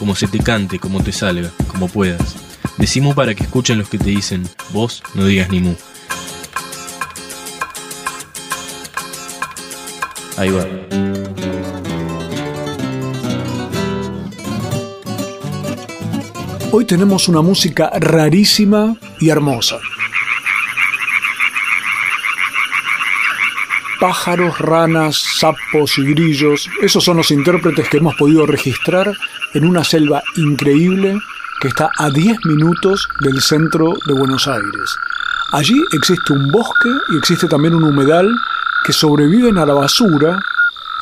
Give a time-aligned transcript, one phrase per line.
[0.00, 2.34] como se te cante, como te salga, como puedas.
[2.78, 5.74] Decimu para que escuchen los que te dicen, vos no digas ni mu.
[10.38, 10.64] Ahí va.
[16.72, 19.76] Hoy tenemos una música rarísima y hermosa.
[24.00, 29.14] Pájaros, ranas, sapos y grillos, esos son los intérpretes que hemos podido registrar
[29.54, 31.18] en una selva increíble
[31.60, 34.96] que está a 10 minutos del centro de Buenos Aires.
[35.52, 38.32] Allí existe un bosque y existe también un humedal
[38.84, 40.38] que sobreviven a la basura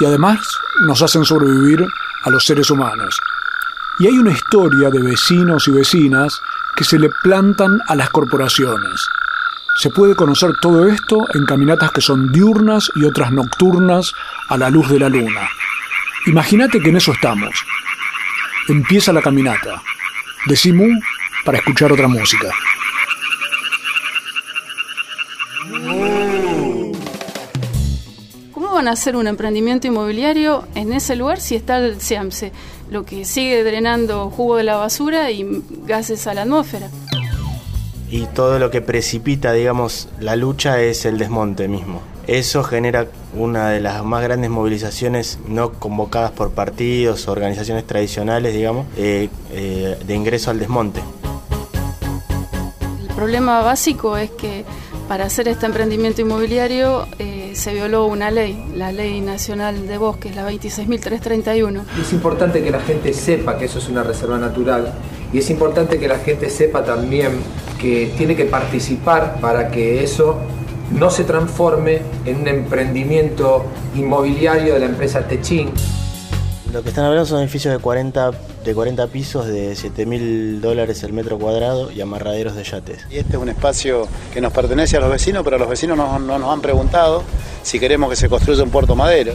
[0.00, 0.38] y además
[0.86, 1.86] nos hacen sobrevivir
[2.24, 3.20] a los seres humanos.
[3.98, 6.40] Y hay una historia de vecinos y vecinas
[6.76, 9.06] que se le plantan a las corporaciones.
[9.76, 14.12] Se puede conocer todo esto en caminatas que son diurnas y otras nocturnas
[14.48, 15.48] a la luz de la luna.
[16.26, 17.64] Imagínate que en eso estamos.
[18.68, 19.82] Empieza la caminata.
[20.46, 20.88] Decimos
[21.42, 22.52] para escuchar otra música.
[28.52, 32.52] ¿Cómo van a hacer un emprendimiento inmobiliario en ese lugar si está el SEAMSE,
[32.90, 35.46] lo que sigue drenando jugo de la basura y
[35.86, 36.90] gases a la atmósfera?
[38.10, 42.02] Y todo lo que precipita, digamos, la lucha es el desmonte mismo.
[42.28, 48.52] Eso genera una de las más grandes movilizaciones no convocadas por partidos o organizaciones tradicionales,
[48.52, 51.00] digamos, eh, eh, de ingreso al desmonte.
[53.00, 54.66] El problema básico es que
[55.08, 60.36] para hacer este emprendimiento inmobiliario eh, se violó una ley, la Ley Nacional de Bosques,
[60.36, 61.82] la 26.331.
[61.98, 64.92] Es importante que la gente sepa que eso es una reserva natural
[65.32, 67.40] y es importante que la gente sepa también
[67.80, 70.38] que tiene que participar para que eso
[70.90, 75.70] no se transforme en un emprendimiento inmobiliario de la empresa Techin.
[76.72, 78.30] Lo que están hablando son edificios de 40,
[78.64, 83.06] de 40 pisos de 7 mil dólares el metro cuadrado y amarraderos de yates.
[83.10, 86.18] Y este es un espacio que nos pertenece a los vecinos, pero los vecinos no,
[86.18, 87.22] no nos han preguntado
[87.62, 89.32] si queremos que se construya un puerto madero.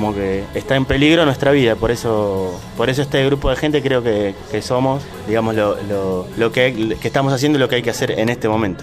[0.00, 3.82] Como que está en peligro nuestra vida, por eso, por eso este grupo de gente
[3.82, 7.74] creo que, que somos, digamos, lo, lo, lo que, que estamos haciendo y lo que
[7.74, 8.82] hay que hacer en este momento.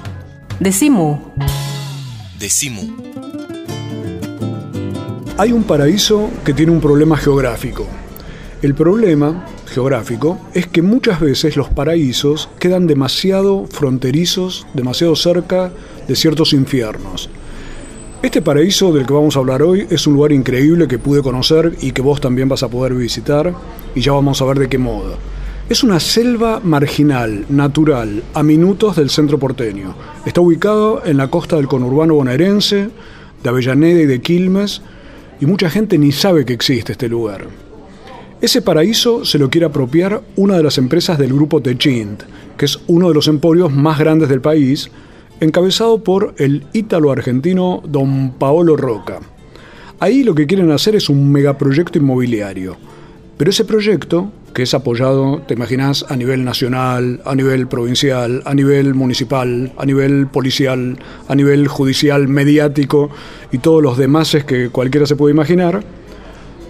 [0.60, 1.18] Decimu.
[2.38, 2.96] Decimu.
[5.40, 7.88] Hay un paraíso que tiene un problema geográfico.
[8.62, 15.72] El problema geográfico es que muchas veces los paraísos quedan demasiado fronterizos, demasiado cerca
[16.08, 17.32] de ciertos infiernos.
[18.24, 21.78] Este paraíso del que vamos a hablar hoy es un lugar increíble que pude conocer
[21.82, 23.54] y que vos también vas a poder visitar
[23.94, 25.18] y ya vamos a ver de qué modo.
[25.70, 29.94] Es una selva marginal, natural, a minutos del centro porteño.
[30.26, 32.90] Está ubicado en la costa del conurbano bonaerense,
[33.44, 34.82] de Avellaneda y de Quilmes,
[35.40, 37.46] y mucha gente ni sabe que existe este lugar.
[38.42, 42.24] Ese paraíso se lo quiere apropiar una de las empresas del grupo Techint,
[42.58, 44.90] que es uno de los emporios más grandes del país,
[45.40, 49.20] encabezado por el ítalo-argentino don Paolo Roca.
[50.00, 52.78] Ahí lo que quieren hacer es un megaproyecto inmobiliario,
[53.38, 58.56] pero ese proyecto, que es apoyado, te imaginas, a nivel nacional, a nivel provincial, a
[58.56, 63.12] nivel municipal, a nivel policial, a nivel judicial, mediático
[63.52, 65.84] y todos los demás que cualquiera se puede imaginar,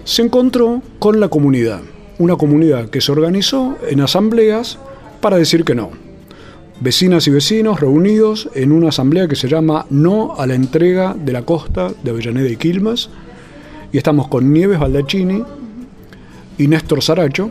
[0.04, 1.80] se encontró con la comunidad.
[2.18, 4.78] Una comunidad que se organizó en asambleas
[5.20, 6.07] para decir que no.
[6.80, 11.32] Vecinas y vecinos reunidos en una asamblea que se llama No a la entrega de
[11.32, 13.10] la costa de Avellaneda y Quilmes.
[13.92, 15.42] Y estamos con Nieves Baldacchini
[16.56, 17.50] y Néstor Saracho,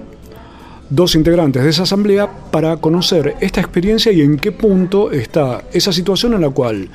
[0.89, 5.91] dos integrantes de esa asamblea, para conocer esta experiencia y en qué punto está esa
[5.91, 6.87] situación en la cual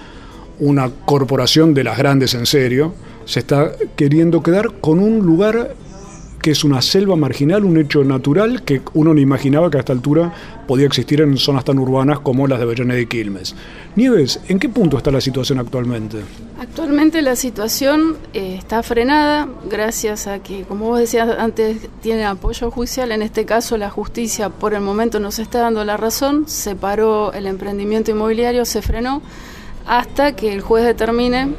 [0.59, 2.95] una corporación de las grandes en serio
[3.27, 5.75] se está queriendo quedar con un lugar
[6.43, 9.93] que es una selva marginal, un hecho natural que uno no imaginaba que a esta
[9.93, 10.33] altura
[10.67, 13.55] podía existir en zonas tan urbanas como las de Avellaneda y Quilmes.
[13.95, 16.19] Nieves, ¿en qué punto está la situación actualmente?
[16.59, 22.71] Actualmente la situación eh, está frenada gracias a que, como vos decías antes, tiene apoyo
[22.73, 23.13] judicial.
[23.13, 27.33] En este caso, la justicia por el momento nos está dando la razón, se paró
[27.33, 29.23] el emprendimiento inmobiliario, se frenó,
[29.87, 31.55] hasta que el juez determine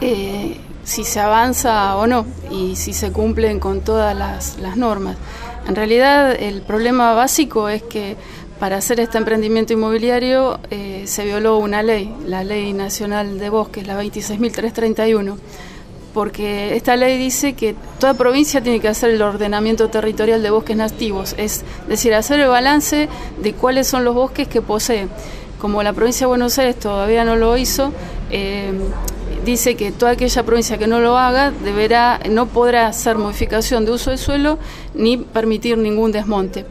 [0.00, 0.56] eh,
[0.88, 5.16] si se avanza o no y si se cumplen con todas las, normas.
[5.68, 8.16] En realidad el problema básico es que
[8.58, 13.86] para hacer este emprendimiento inmobiliario eh, se violó una ley, la Ley Nacional de Bosques,
[13.86, 15.36] la 26.331
[16.14, 20.76] porque esta ley dice que toda provincia tiene que hacer el ordenamiento territorial de bosques
[20.76, 23.10] nativos, es decir, hacer el balance
[23.40, 25.06] de cuáles son los bosques que posee.
[25.60, 27.92] Como la provincia de Buenos Aires todavía no lo hizo,
[28.30, 28.72] eh,
[29.44, 33.92] dice que toda aquella provincia que no lo haga deberá, no podrá hacer modificación de
[33.92, 34.58] uso de suelo
[34.94, 36.66] ni permitir ningún desmonte.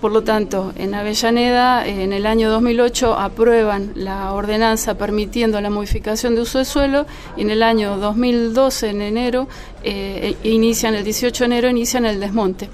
[0.00, 6.34] Por lo tanto, en Avellaneda, en el año 2008, aprueban la ordenanza permitiendo la modificación
[6.34, 7.06] de uso de suelo
[7.36, 9.48] y en el año 2012, en enero,
[9.82, 12.68] eh, inician, el 18 de enero, inician el desmonte.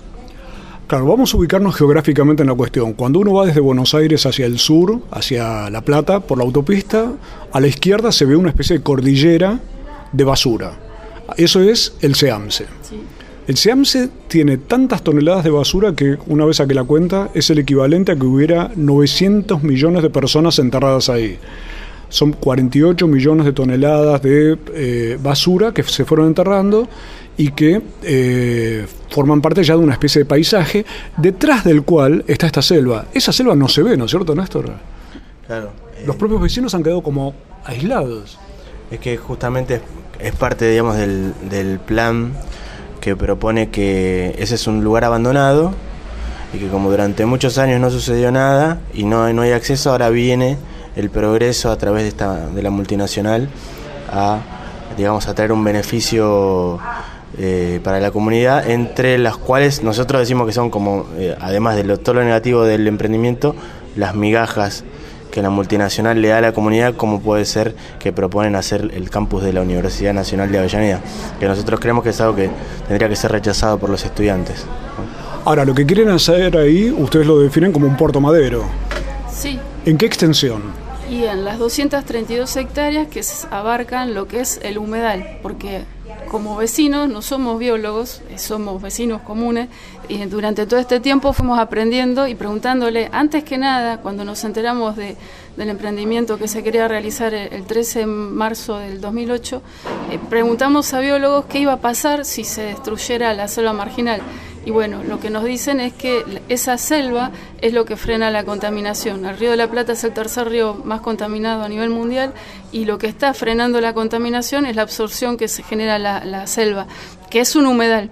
[0.87, 2.93] Claro, vamos a ubicarnos geográficamente en la cuestión.
[2.93, 7.13] Cuando uno va desde Buenos Aires hacia el sur, hacia La Plata, por la autopista,
[7.51, 9.61] a la izquierda se ve una especie de cordillera
[10.13, 10.79] de basura.
[11.37, 12.67] Eso es el SEAMSE.
[12.83, 12.97] Sí.
[13.45, 17.51] El SEAMSE tiene tantas toneladas de basura que una vez a que la cuenta es
[17.51, 21.39] el equivalente a que hubiera 900 millones de personas enterradas ahí.
[22.09, 26.89] Son 48 millones de toneladas de eh, basura que se fueron enterrando
[27.37, 30.85] y que eh, forman parte ya de una especie de paisaje
[31.17, 33.07] detrás del cual está esta selva.
[33.15, 34.73] Esa selva no se ve, ¿no es cierto, Néstor?
[35.47, 35.71] Claro.
[36.07, 37.35] Los propios vecinos han quedado como
[37.65, 38.39] aislados.
[38.91, 39.81] Es que justamente
[40.19, 42.33] es parte, digamos, del, del plan
[43.01, 45.73] que propone que ese es un lugar abandonado
[46.55, 50.11] y que como durante muchos años no sucedió nada y no, no hay acceso, ahora
[50.11, 50.59] viene
[50.95, 53.49] el progreso a través de, esta, de la multinacional
[54.13, 54.41] a,
[54.97, 56.79] digamos, a traer un beneficio
[57.39, 61.85] eh, para la comunidad, entre las cuales nosotros decimos que son como, eh, además de
[61.99, 63.55] todo lo negativo del emprendimiento,
[63.97, 64.85] las migajas
[65.31, 69.09] que la multinacional le da a la comunidad, como puede ser que proponen hacer el
[69.09, 71.01] campus de la Universidad Nacional de Avellaneda,
[71.41, 72.51] que nosotros creemos que es algo que
[72.87, 74.67] tendría que ser rechazado por los estudiantes.
[75.45, 78.65] Ahora, lo que quieren hacer ahí, ustedes lo definen como un puerto madero.
[79.33, 79.59] Sí.
[79.87, 80.63] ¿En qué extensión?
[81.11, 85.85] Y en las 232 hectáreas que abarcan lo que es el humedal, porque
[86.33, 89.69] como vecinos, no somos biólogos, eh, somos vecinos comunes,
[90.09, 94.97] y durante todo este tiempo fuimos aprendiendo y preguntándole, antes que nada, cuando nos enteramos
[94.97, 95.17] de,
[95.59, 99.63] del emprendimiento que se quería realizar el 13 de marzo del 2008,
[100.11, 104.23] eh, preguntamos a biólogos qué iba a pasar si se destruyera la selva marginal.
[104.65, 108.45] Y bueno, lo que nos dicen es que esa selva es lo que frena la
[108.45, 109.25] contaminación.
[109.25, 112.33] El río de la Plata es el tercer río más contaminado a nivel mundial
[112.71, 116.87] y lo que está frenando la contaminación es la absorción que se genera la, selva,
[117.29, 118.11] que es un humedal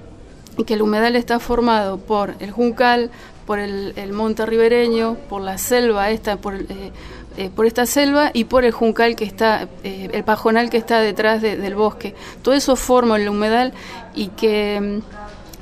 [0.58, 3.10] y que el humedal está formado por el juncal,
[3.46, 6.92] por el, monte ribereño, por la selva esta, por, eh,
[7.36, 11.00] eh, por esta selva y por el juncal que está, eh, el pajonal que está
[11.00, 12.14] detrás del bosque.
[12.42, 13.72] Todo eso forma el humedal
[14.14, 15.19] y que mm,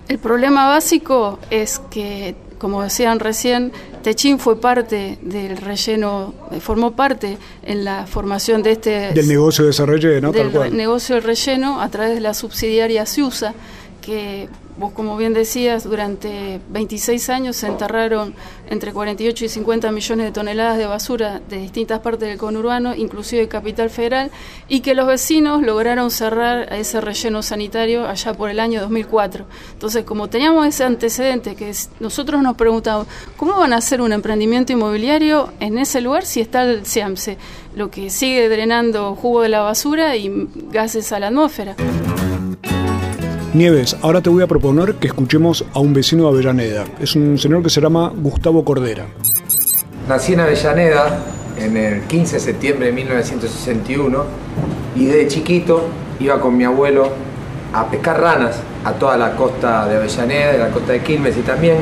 [0.08, 3.72] el problema básico es que, como decían recién,
[4.02, 9.12] Techín fue parte del relleno, formó parte en la formación de este...
[9.12, 10.76] Del negocio de ese relleno, del tal cual.
[10.76, 13.54] negocio de relleno a través de la subsidiaria SIUSA,
[14.00, 14.48] que
[14.78, 18.34] vos como bien decías, durante 26 años se enterraron
[18.70, 23.48] entre 48 y 50 millones de toneladas de basura de distintas partes del conurbano, inclusive
[23.48, 24.30] Capital Federal,
[24.68, 29.46] y que los vecinos lograron cerrar ese relleno sanitario allá por el año 2004.
[29.72, 33.06] Entonces, como teníamos ese antecedente, que nosotros nos preguntamos,
[33.36, 37.36] ¿cómo van a hacer un emprendimiento inmobiliario en ese lugar si está el SEAMSE,
[37.74, 41.74] lo que sigue drenando jugo de la basura y gases a la atmósfera?
[43.54, 46.84] Nieves, ahora te voy a proponer que escuchemos a un vecino de Avellaneda.
[47.00, 49.06] Es un señor que se llama Gustavo Cordera.
[50.06, 51.18] Nací en Avellaneda
[51.56, 54.24] en el 15 de septiembre de 1961
[54.96, 55.88] y de chiquito
[56.20, 57.08] iba con mi abuelo
[57.72, 61.40] a pescar ranas a toda la costa de Avellaneda, de la costa de Quilmes y
[61.40, 61.78] también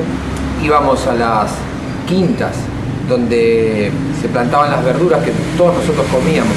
[0.62, 1.50] íbamos a las
[2.06, 2.54] quintas
[3.08, 3.90] donde
[4.23, 6.54] se plantaban las verduras que todos nosotros comíamos.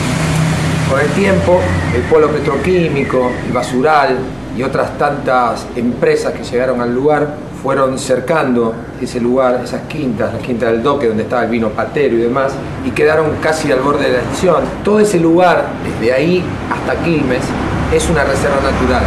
[0.87, 1.59] Con el tiempo,
[1.95, 4.19] el polo petroquímico, el basural,
[4.59, 10.39] y otras tantas empresas que llegaron al lugar fueron cercando ese lugar, esas quintas, la
[10.39, 12.51] quinta del Doque, donde estaba el vino patero y demás,
[12.85, 14.57] y quedaron casi al borde de la extinción.
[14.83, 17.43] Todo ese lugar, desde ahí hasta Quilmes,
[17.93, 19.03] es una reserva natural.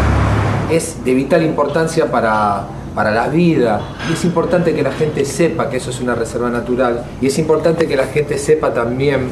[0.70, 2.62] Es de vital importancia para,
[2.94, 3.82] para la vida.
[4.08, 7.04] Y es importante que la gente sepa que eso es una reserva natural.
[7.20, 9.28] Y es importante que la gente sepa también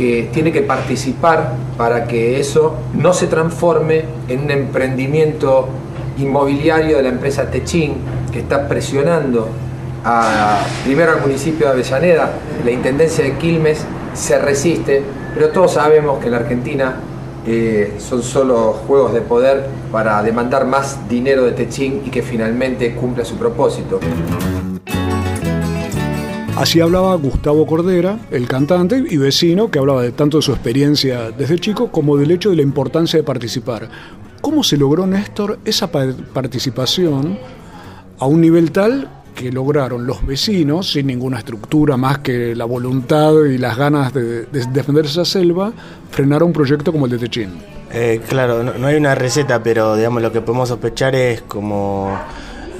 [0.00, 5.68] que tiene que participar para que eso no se transforme en un emprendimiento
[6.16, 7.96] inmobiliario de la empresa Techín
[8.32, 9.50] que está presionando
[10.02, 12.32] a, primero al municipio de Avellaneda,
[12.64, 15.02] la Intendencia de Quilmes se resiste,
[15.34, 16.96] pero todos sabemos que en la Argentina
[17.46, 22.94] eh, son solo juegos de poder para demandar más dinero de Techín y que finalmente
[22.94, 24.00] cumpla su propósito.
[26.60, 31.30] Así hablaba Gustavo Cordera, el cantante y vecino, que hablaba de tanto de su experiencia
[31.30, 33.88] desde chico como del hecho de la importancia de participar.
[34.42, 37.38] ¿Cómo se logró, Néstor, esa participación
[38.18, 43.32] a un nivel tal que lograron los vecinos, sin ninguna estructura más que la voluntad
[43.46, 45.72] y las ganas de, defender esa selva,
[46.10, 47.54] frenar un proyecto como el de Techín?
[47.90, 52.14] Eh, claro, no, hay una receta, pero digamos lo que podemos sospechar es como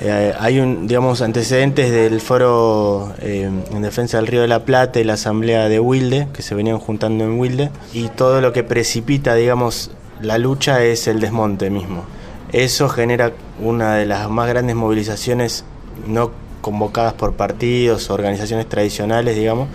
[0.03, 4.99] eh, hay un digamos antecedentes del foro eh, en defensa del Río de la Plata
[4.99, 8.65] y la asamblea de Wilde que se venían juntando en Wilde y todo lo que
[8.65, 9.91] precipita digamos
[10.23, 12.05] la lucha es el desmonte mismo.
[12.53, 15.65] Eso genera una de las más grandes movilizaciones
[16.07, 16.31] no
[16.63, 19.69] convocadas por partidos o organizaciones tradicionales, digamos,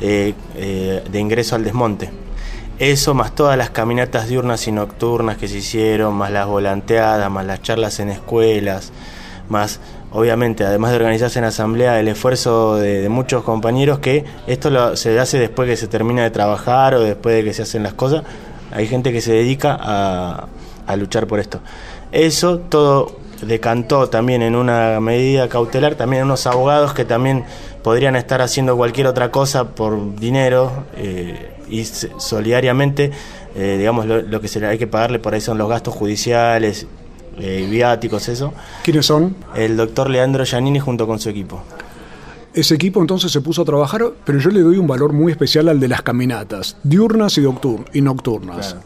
[0.00, 2.10] eh, de ingreso al desmonte.
[2.78, 7.46] Eso más todas las caminatas diurnas y nocturnas que se hicieron, más las volanteadas, más
[7.46, 8.92] las charlas en escuelas,
[9.48, 9.80] más
[10.12, 15.38] obviamente, además de organizarse en asamblea, el esfuerzo de, muchos compañeros que esto se hace
[15.38, 18.22] después que se termina de trabajar o después de que se hacen las cosas.
[18.72, 20.48] Hay gente que se dedica a,
[20.86, 21.60] a luchar por esto.
[22.12, 27.44] Eso todo decantó también en una medida cautelar, también unos abogados que también
[27.82, 33.10] podrían estar haciendo cualquier otra cosa por dinero eh, y solidariamente,
[33.54, 36.86] eh, digamos, lo, que se le hay que pagarle por ahí son los gastos judiciales,
[37.38, 38.52] eh, viáticos, eso.
[38.82, 39.36] ¿Quiénes son?
[39.54, 41.62] El doctor Leandro Giannini junto con su equipo.
[42.54, 45.68] Ese equipo entonces se puso a trabajar, pero yo le doy un valor muy especial
[45.68, 48.76] al de las caminatas, diurnas y, nocturnas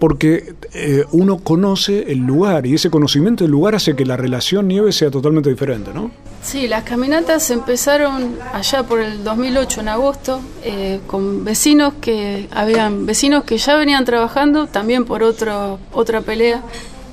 [0.00, 4.66] porque eh, uno conoce el lugar y ese conocimiento del lugar hace que la relación
[4.66, 6.10] nieve sea totalmente diferente, ¿no?
[6.42, 13.04] Sí, las caminatas empezaron allá por el 2008 en agosto eh, con vecinos que habían
[13.04, 16.62] vecinos que ya venían trabajando también por otro, otra pelea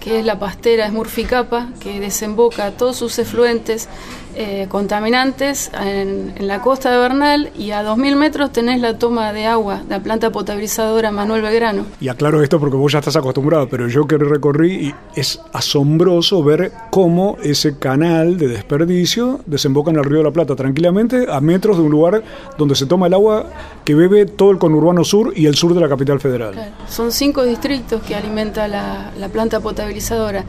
[0.07, 3.89] que es la pastera Smurficapa que desemboca todos sus efluentes
[4.39, 9.47] eh, contaminantes en, la costa de Bernal y a 2.000 metros tenés la toma de
[9.47, 11.87] agua de la planta potabilizadora Manuel Belgrano.
[11.99, 16.43] Y aclaro esto porque vos ya estás acostumbrado, pero yo que recorrí y es asombroso
[16.43, 21.41] ver cómo ese canal de desperdicio desemboca en el río de la Plata tranquilamente a
[21.41, 22.23] metros de un lugar
[22.59, 23.47] donde se toma el agua
[23.83, 26.73] que bebe todo el conurbano sur y el sur de la capital federal.
[26.87, 30.45] Son cinco distritos que alimenta la, la planta potabilizadora.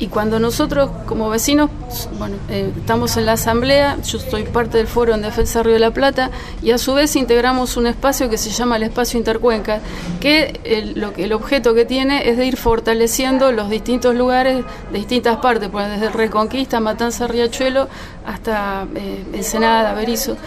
[0.00, 1.70] Y cuando nosotros como vecinos,
[2.18, 5.78] bueno, eh, estamos en la asamblea, yo estoy parte del foro en defensa Río de
[5.78, 6.30] la Plata
[6.62, 9.80] y a su vez integramos un espacio que se llama el espacio Intercuenca,
[10.18, 14.98] que el, lo el objeto que tiene es de ir fortaleciendo los distintos lugares de
[14.98, 17.86] distintas partes, pues desde Reconquista, Matanza, Riachuelo
[18.24, 20.38] hasta eh, Ensenada, Berizo.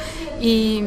[0.41, 0.83] Y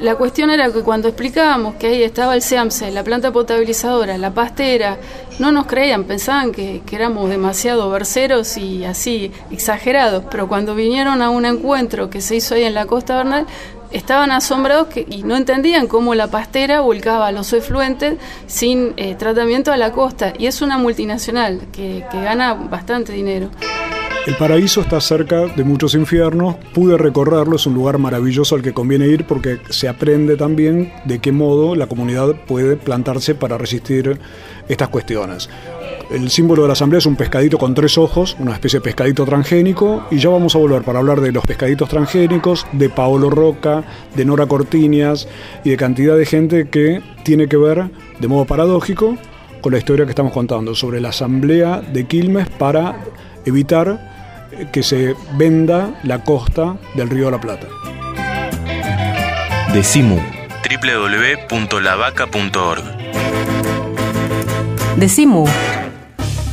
[0.00, 4.32] la cuestión era que cuando explicábamos que ahí estaba el SEAMSE, la planta potabilizadora, la
[4.32, 4.98] pastera,
[5.38, 11.30] no nos creían, pensaban que, éramos demasiado verseros y así exagerados, pero cuando vinieron a
[11.30, 13.46] un encuentro que se hizo ahí en la Costa Bernal,
[13.90, 19.76] estaban asombrados y no entendían cómo la pastera volcaba los efluentes sin eh, tratamiento a
[19.76, 20.32] la costa.
[20.38, 23.50] Y es una multinacional que gana bastante dinero.
[24.26, 28.74] El paraíso está cerca de muchos infiernos, pude recorrerlo, es un lugar maravilloso al que
[28.74, 34.20] conviene ir porque se aprende también de qué modo la comunidad puede plantarse para resistir
[34.68, 35.48] estas cuestiones.
[36.10, 39.24] El símbolo de la asamblea es un pescadito con tres ojos, una especie de pescadito
[39.24, 43.84] transgénico, y ya vamos a volver para hablar de los pescaditos transgénicos, de Paolo Roca,
[44.14, 45.28] de Nora Cortiñas
[45.64, 49.16] y de cantidad de gente que tiene que ver, de modo paradójico,
[49.62, 53.00] con la historia que estamos contando sobre la asamblea de Quilmes para
[53.44, 54.09] evitar
[54.72, 57.66] que se venda la costa del río de la Plata.
[59.72, 60.20] Decimu
[61.50, 62.84] www.lavaca.org
[64.96, 65.46] Decimu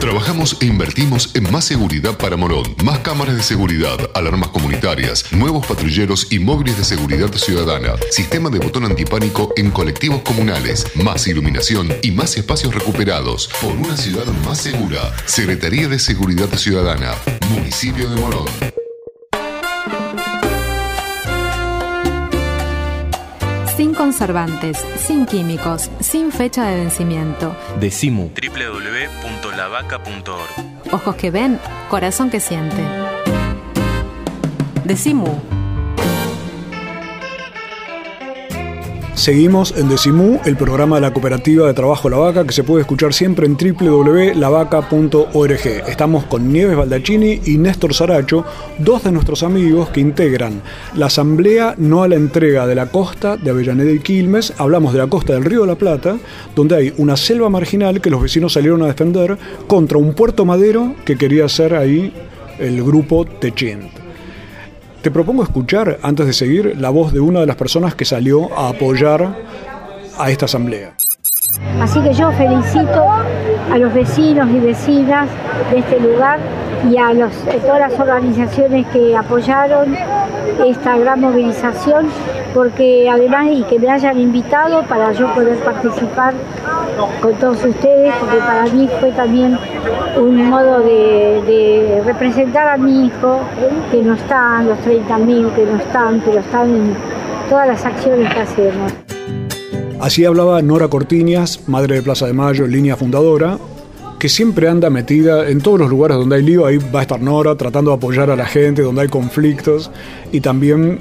[0.00, 5.66] Trabajamos e invertimos en más seguridad para Morón, más cámaras de seguridad, alarmas comunitarias, nuevos
[5.66, 11.94] patrulleros y móviles de seguridad ciudadana, sistema de botón antipánico en colectivos comunales, más iluminación
[12.02, 13.50] y más espacios recuperados.
[13.60, 15.14] Por una ciudad más segura.
[15.26, 17.14] Secretaría de Seguridad Ciudadana,
[17.50, 18.46] Municipio de Morón.
[23.80, 27.56] Sin conservantes, sin químicos, sin fecha de vencimiento.
[27.80, 28.28] Decimu.
[28.28, 30.92] www.lavaca.org.
[30.92, 31.58] Ojos que ven,
[31.88, 32.84] corazón que siente.
[34.84, 35.59] Decimu.
[39.14, 42.82] Seguimos en Decimú, el programa de la Cooperativa de Trabajo La Vaca, que se puede
[42.82, 45.66] escuchar siempre en www.lavaca.org.
[45.88, 48.44] Estamos con Nieves Baldacchini y Néstor Saracho,
[48.78, 50.62] dos de nuestros amigos que integran
[50.94, 54.54] la Asamblea No a la Entrega de la Costa de Avellaneda y Quilmes.
[54.56, 56.16] Hablamos de la costa del Río de la Plata,
[56.54, 59.36] donde hay una selva marginal que los vecinos salieron a defender
[59.66, 62.12] contra un puerto madero que quería hacer ahí
[62.58, 63.99] el grupo Techint.
[65.02, 68.52] Te propongo escuchar, antes de seguir, la voz de una de las personas que salió
[68.58, 69.34] a apoyar
[70.18, 70.92] a esta asamblea.
[71.80, 73.08] Así que yo felicito
[73.72, 75.26] a los vecinos y vecinas
[75.70, 76.38] de este lugar
[76.88, 77.32] y a los,
[77.62, 79.96] todas las organizaciones que apoyaron
[80.64, 82.08] esta gran movilización,
[82.54, 86.34] porque además y que me hayan invitado para yo poder participar
[87.20, 89.58] con todos ustedes, porque para mí fue también
[90.16, 93.40] un modo de, de representar a mi hijo,
[93.90, 96.94] que no están los 30.000, que no están, pero están en
[97.48, 98.92] todas las acciones que hacemos.
[100.00, 103.58] Así hablaba Nora Cortiñas, madre de Plaza de Mayo, línea fundadora,
[104.20, 107.20] que siempre anda metida en todos los lugares donde hay lío, ahí va a estar
[107.20, 109.90] Nora tratando de apoyar a la gente, donde hay conflictos,
[110.30, 111.00] y también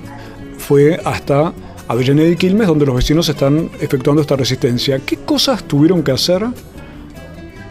[0.58, 1.54] fue hasta
[1.90, 5.00] Avellaneda y Quilmes, donde los vecinos están efectuando esta resistencia.
[5.06, 6.46] ¿Qué cosas tuvieron que hacer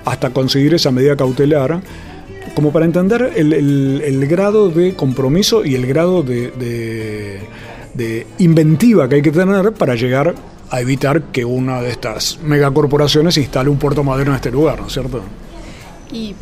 [0.05, 1.81] hasta conseguir esa medida cautelar?
[2.55, 7.41] Como para entender el, grado de compromiso y el grado de, de-
[7.95, 10.35] de inventiva que hay que tener para llegar
[10.71, 14.87] a evitar que una de estas megacorporaciones instale un puerto madero en este lugar, ¿no
[14.87, 15.23] es cierto?
[16.13, 16.35] Y,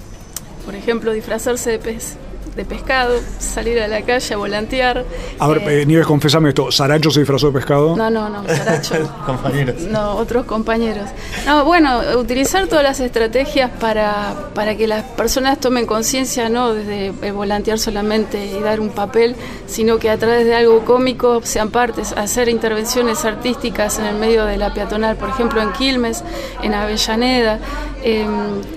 [0.64, 2.16] por ejemplo, disfrazarse de pez,
[2.56, 5.04] de pescado, salir a la calle a volantear.
[5.38, 6.72] A ver, Eh, eh, Nieves, confésame esto.
[6.72, 7.94] ¿Saracho se disfrazó de pescado?
[7.96, 8.94] No, no, no, Saracho.
[9.26, 9.82] Compañeros.
[9.82, 11.08] No, otros compañeros.
[11.46, 17.12] No, bueno, utilizar todas las estrategias para, para que las personas tomen conciencia, no desde
[17.20, 21.70] el volantear solamente y dar un papel, sino que a través de algo cómico sean
[21.70, 26.24] partes, hacer intervenciones artísticas en el medio de la peatonal, por ejemplo en Quilmes,
[26.62, 27.58] en Avellaneda.
[28.02, 28.24] Eh,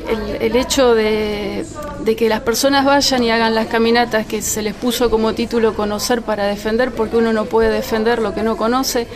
[0.10, 1.63] el, el hecho de,
[2.04, 5.73] de que las personas vayan y hagan las caminatas que se les puso como título
[5.73, 9.08] conocer para defender, porque uno no puede defender lo que no conoce.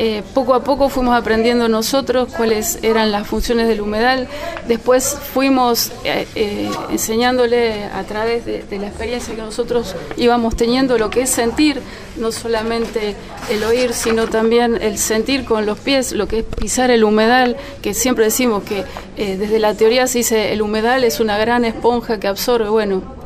[0.00, 4.28] Eh, poco a poco fuimos aprendiendo nosotros cuáles eran las funciones del humedal.
[4.68, 10.98] Después fuimos eh, eh, enseñándole a través de, de la experiencia que nosotros íbamos teniendo
[10.98, 11.80] lo que es sentir,
[12.16, 13.16] no solamente
[13.50, 17.56] el oír, sino también el sentir con los pies, lo que es pisar el humedal,
[17.82, 18.84] que siempre decimos que
[19.16, 22.68] desde la teoría se dice el humedal es una gran esponja que absorbe.
[22.68, 23.17] Bueno,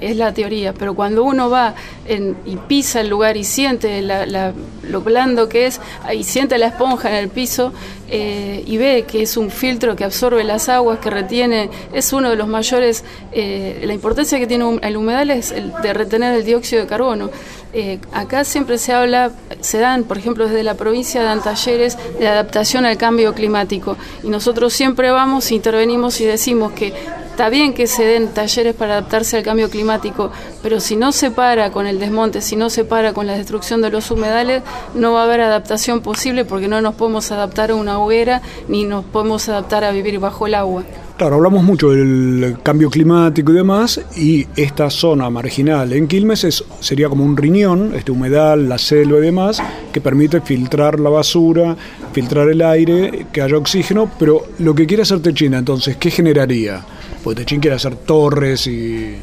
[0.00, 1.74] es la teoría, pero cuando uno va
[2.06, 5.80] en- y pisa el lugar y siente lo blando que es,
[6.14, 7.72] y siente la esponja en el piso
[8.10, 12.30] eh, y ve que es un filtro que absorbe las aguas, que retiene, es uno
[12.30, 16.44] de los mayores, eh, la importancia que tiene el humedal es el de retener el
[16.44, 17.30] dióxido de carbono.
[17.74, 22.26] Eh, acá siempre se habla, se dan, por ejemplo, desde la provincia dan talleres de
[22.26, 26.94] adaptación al cambio climático y nosotros siempre vamos, intervenimos y decimos que
[27.38, 31.30] Está bien que se den talleres para adaptarse al cambio climático, pero si no se
[31.30, 34.64] para con el desmonte, si no se para con la destrucción de los humedales,
[34.96, 38.82] no va a haber adaptación posible porque no nos podemos adaptar a una hoguera ni
[38.82, 40.82] nos podemos adaptar a vivir bajo el agua.
[41.16, 46.64] Claro, hablamos mucho del cambio climático y demás, y esta zona marginal en Quilmes es-
[46.80, 51.76] sería como un riñón, este humedal, la selva y demás, que permite filtrar la basura,
[52.12, 56.84] filtrar el aire, que haya oxígeno, pero lo que quiere hacer Techina, entonces, ¿qué generaría?
[57.22, 59.16] Porque Techín quiere hacer torres y,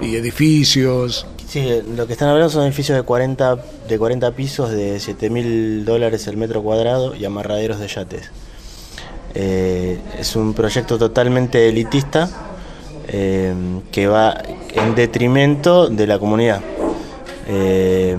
[0.00, 1.26] y edificios.
[1.48, 3.56] Sí, lo que están hablando son edificios de 40,
[3.88, 8.30] de 40 pisos de 7 mil dólares el metro cuadrado y amarraderos de yates.
[9.34, 12.28] Eh, es un proyecto totalmente elitista
[13.06, 13.54] eh,
[13.92, 14.42] que va
[14.74, 16.60] en detrimento de la comunidad.
[17.50, 18.14] Eh,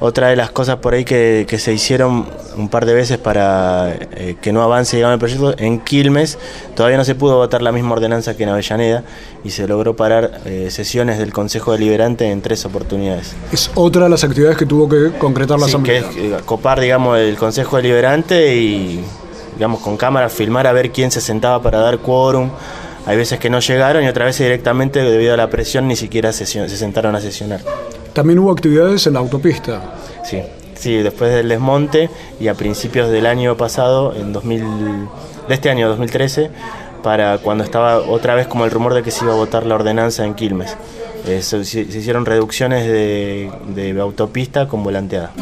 [0.00, 3.94] otra de las cosas por ahí que, que se hicieron un par de veces para
[4.12, 6.38] eh, que no avance digamos, el proyecto, en Quilmes
[6.76, 9.04] todavía no se pudo votar la misma ordenanza que en Avellaneda
[9.42, 13.32] y se logró parar eh, sesiones del Consejo Deliberante en tres oportunidades.
[13.52, 16.02] Es otra de las actividades que tuvo que concretar la Sí, Asamblea.
[16.02, 19.02] que es eh, copar digamos, el Consejo Deliberante y
[19.54, 22.50] digamos, con cámara filmar a ver quién se sentaba para dar quórum,
[23.06, 26.32] Hay veces que no llegaron y otras veces directamente debido a la presión ni siquiera
[26.32, 27.60] se sentaron a sesionar.
[28.12, 29.94] También hubo actividades en la autopista.
[30.24, 30.40] Sí,
[30.74, 34.62] sí, después del desmonte y a principios del año pasado, en 2000,
[35.48, 36.50] de este año 2013,
[37.02, 39.74] para cuando estaba otra vez como el rumor de que se iba a votar la
[39.74, 40.76] ordenanza en Quilmes.
[41.26, 45.32] Eh, se, se, hicieron reducciones de, de autopista con volanteada.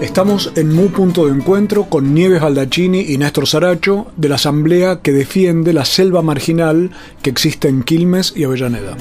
[0.00, 5.00] Estamos en Mu Punto de Encuentro con Nieves Baldacchini y Néstor Saracho de la asamblea
[5.00, 6.90] que defiende la selva marginal
[7.20, 8.96] que existe en Quilmes y Avellaneda.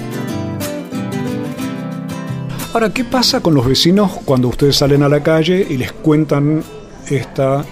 [2.77, 6.63] Ahora, ¿qué pasa con los vecinos cuando ustedes salen a la calle y les cuentan
[7.09, 7.65] esta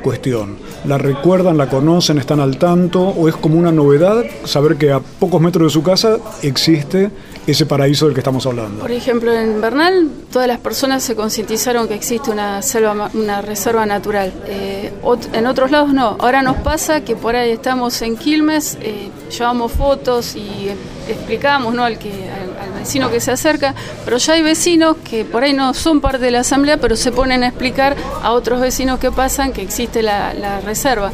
[0.00, 0.58] cuestión?
[0.84, 5.00] ¿La recuerdan, la conocen, están al tanto o es como una novedad saber que a
[5.00, 7.10] pocos metros de su casa existe
[7.48, 8.82] ese paraíso del que estamos hablando?
[8.82, 13.86] Por ejemplo, en Bernal todas las personas se concientizaron que existe una selva, una reserva
[13.86, 14.32] natural.
[14.46, 14.92] Eh,
[15.32, 16.16] en otros lados no.
[16.20, 20.68] Ahora nos pasa que por ahí estamos en Quilmes, eh, llevamos fotos y
[21.08, 21.82] explicamos ¿no?
[21.84, 22.10] al, que,
[22.84, 26.30] vecino que se acerca, pero ya hay vecinos que por ahí no son parte de
[26.30, 30.60] la asamblea, pero se ponen a explicar a otros vecinos que pasan que existe la,
[30.60, 31.10] reserva.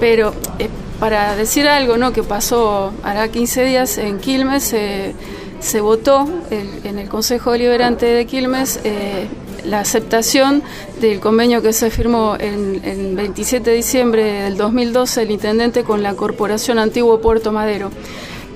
[0.00, 2.14] Pero eh, para decir algo ¿no?
[2.14, 5.14] que pasó hará 15 días en Quilmes, eh,
[5.60, 9.28] se votó en el Consejo Deliberante de Quilmes eh,
[9.64, 10.62] la aceptación
[11.00, 16.14] del convenio que se firmó el 27 de diciembre del 2012 el intendente con la
[16.14, 17.90] Corporación Antiguo Puerto Madero.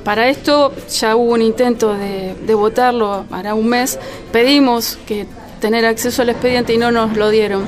[0.09, 3.99] Para esto ya hubo un intento de, votarlo hará un mes.
[4.33, 5.27] Pedimos que
[5.61, 7.67] tener acceso al expediente y no nos lo dieron.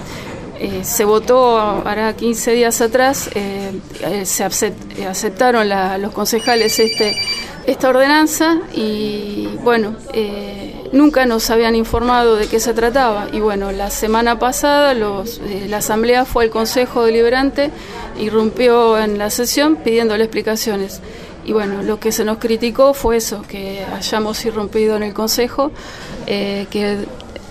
[0.58, 5.68] Eh, se votó hará 15 días atrás, eh, eh, se acept, aceptaron
[6.00, 7.14] los concejales este,
[7.66, 9.96] esta ordenanza y bueno,
[10.92, 13.28] nunca nos habían informado de qué se trataba.
[13.34, 17.70] Y bueno, la semana pasada los, la asamblea fue al Consejo Deliberante,
[18.18, 21.02] irrumpió en la sesión pidiéndole explicaciones.
[21.50, 25.72] Y bueno, lo que se nos criticó fue eso, que hayamos irrumpido en el Consejo,
[26.28, 26.98] eh, que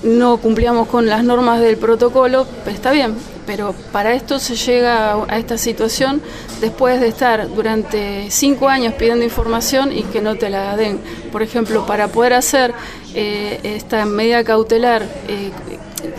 [0.03, 3.13] no cumplíamos con las normas del protocolo, pues está bien,
[3.45, 6.21] pero para esto se llega a esta situación
[6.61, 11.01] después de estar durante cinco años pidiendo información y que no te la den.
[11.29, 12.73] Por ejemplo, para poder hacer
[13.15, 15.51] eh, esta medida cautelar eh,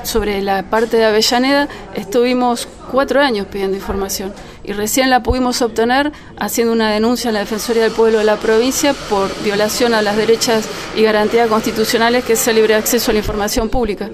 [0.02, 4.34] sobre la parte de Avellaneda, estuvimos cuatro años pidiendo información
[4.70, 8.36] y recién la pudimos obtener haciendo una denuncia en la Defensoría del Pueblo de la
[8.36, 13.14] provincia por violación a las derechas y garantías constitucionales que es el libre acceso a
[13.14, 14.08] la información pública.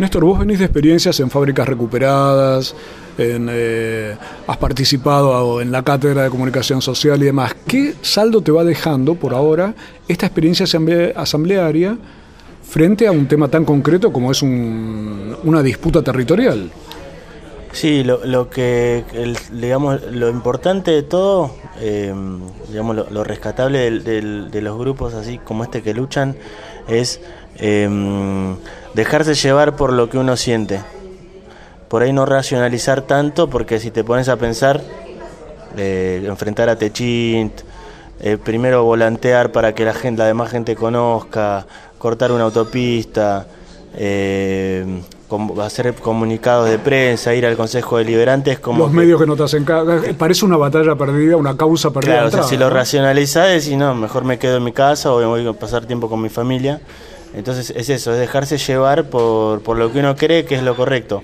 [0.00, 2.74] Néstor, vos venís de experiencias en fábricas recuperadas,
[3.18, 4.16] en, eh,
[4.48, 7.54] has participado en la cátedra de comunicación social y demás.
[7.64, 9.74] ¿Qué saldo te va dejando por ahora
[10.08, 10.66] esta experiencia
[11.14, 11.96] asamblearia
[12.68, 16.68] frente a un tema tan concreto como es un, una disputa territorial?
[17.72, 19.04] Sí, lo, lo que,
[19.52, 21.50] digamos, lo importante de todo,
[21.80, 22.12] eh,
[22.68, 26.36] digamos, lo, lo rescatable del, del, de los grupos así como este que luchan
[26.88, 27.20] es
[27.58, 27.88] eh,
[28.94, 30.80] dejarse llevar por lo que uno siente.
[31.88, 34.82] Por ahí no racionalizar tanto, porque si te pones a pensar,
[35.76, 37.60] eh, enfrentar a Techint,
[38.20, 41.66] eh, primero volantear para que la gente, la demás gente conozca,
[41.98, 43.46] cortar una autopista,
[43.94, 45.02] eh,
[45.62, 48.84] hacer comunicados de prensa, ir al Consejo Deliberante es como...
[48.84, 52.14] Los medios que no te hacen caso, parece una batalla perdida, una causa perdida.
[52.14, 52.64] Claro, o sea, atrás, si ¿no?
[52.64, 56.08] lo racionalizás, decís, no, mejor me quedo en mi casa o voy a pasar tiempo
[56.08, 56.80] con mi familia.
[57.34, 60.74] Entonces es eso, es dejarse llevar por, por lo que uno cree que es lo
[60.76, 61.22] correcto.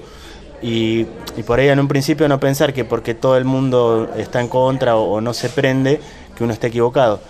[0.62, 4.40] Y, y, por ahí en un principio no pensar que porque todo el mundo está
[4.40, 6.00] en contra o, o no se prende,
[6.36, 7.20] que uno esté equivocado.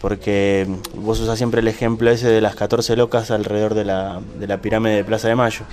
[0.00, 4.48] Porque vos usás siempre el ejemplo ese de las 14 locas alrededor de la, de
[4.48, 5.64] la pirámide de Plaza de Mayo.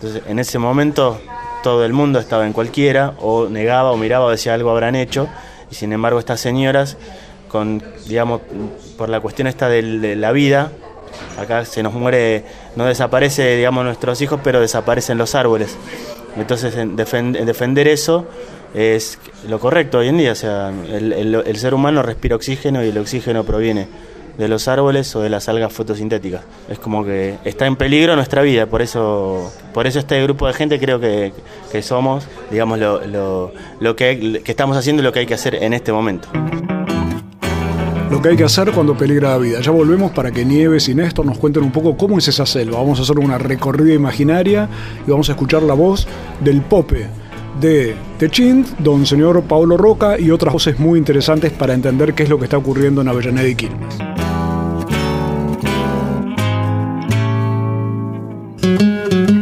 [0.00, 1.20] Entonces, en ese momento
[1.64, 5.28] todo el mundo estaba en cualquiera, o negaba o miraba o decía algo habrán hecho,
[5.72, 6.96] y sin embargo estas señoras,
[7.48, 8.42] con, digamos,
[8.96, 10.70] por la cuestión esta de, la vida,
[11.36, 12.44] acá se nos muere,
[12.76, 15.76] no desaparece, digamos, nuestros hijos, pero desaparecen los árboles.
[16.36, 18.24] Entonces, en, en defender eso
[18.74, 22.84] es lo correcto hoy en día, o sea, el, el, el ser humano respira oxígeno
[22.84, 23.88] y el oxígeno proviene
[24.38, 26.42] de los árboles o de las algas fotosintéticas.
[26.70, 30.54] Es como que está en peligro nuestra vida, por eso, por eso este grupo de
[30.54, 31.32] gente creo que,
[31.70, 35.34] que somos, digamos, lo, lo, lo que, que estamos haciendo y lo que hay que
[35.34, 36.28] hacer en este momento.
[38.10, 39.60] Lo que hay que hacer cuando peligra la vida.
[39.60, 42.78] Ya volvemos para que Nieves y Néstor nos cuenten un poco cómo es esa selva.
[42.78, 44.66] Vamos a hacer una recorrida imaginaria
[45.06, 46.06] y vamos a escuchar la voz
[46.40, 47.06] del Pope
[47.60, 52.28] de Techint, don señor Pablo Roca y otras voces muy interesantes para entender qué es
[52.28, 54.17] lo que está ocurriendo en Avellaneda y Quilmes.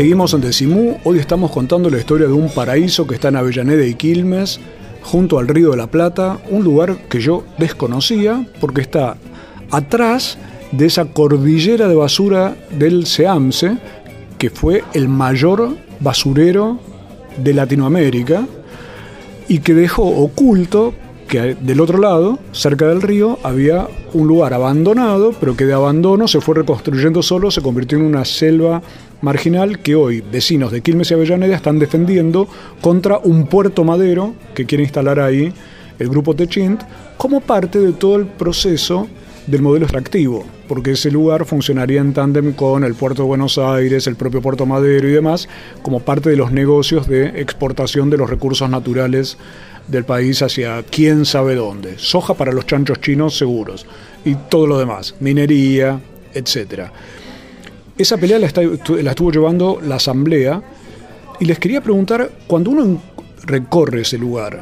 [0.00, 3.84] Seguimos en Decimú, hoy estamos contando la historia de un paraíso que está en Avellaneda
[3.84, 4.58] y Quilmes,
[5.02, 9.18] junto al río de la Plata, un lugar que yo desconocía porque está
[9.70, 10.38] atrás
[10.72, 13.76] de esa cordillera de basura del SEAMSE,
[14.38, 16.78] que fue el mayor basurero
[17.36, 18.46] de Latinoamérica
[19.48, 20.94] y que dejó oculto
[21.28, 26.26] que del otro lado, cerca del río, había un lugar abandonado, pero que de abandono
[26.26, 28.82] se fue reconstruyendo solo, se convirtió en una selva
[29.20, 32.48] marginal que hoy vecinos de Quilmes y Avellaneda están defendiendo
[32.80, 35.52] contra un puerto madero que quiere instalar ahí
[35.98, 36.82] el grupo Techint
[37.16, 39.08] como parte de todo el proceso
[39.46, 44.06] del modelo extractivo, porque ese lugar funcionaría en tándem con el puerto de Buenos Aires,
[44.06, 45.48] el propio puerto madero y demás,
[45.82, 49.36] como parte de los negocios de exportación de los recursos naturales
[49.88, 51.98] del país hacia quién sabe dónde.
[51.98, 53.86] Soja para los chanchos chinos seguros
[54.24, 56.00] y todo lo demás, minería,
[56.32, 56.92] etcétera.
[58.00, 60.62] Esa pelea la, estuvo llevando la Asamblea
[61.38, 62.98] y les quería preguntar, cuando uno
[63.42, 64.58] recorre ese lugar,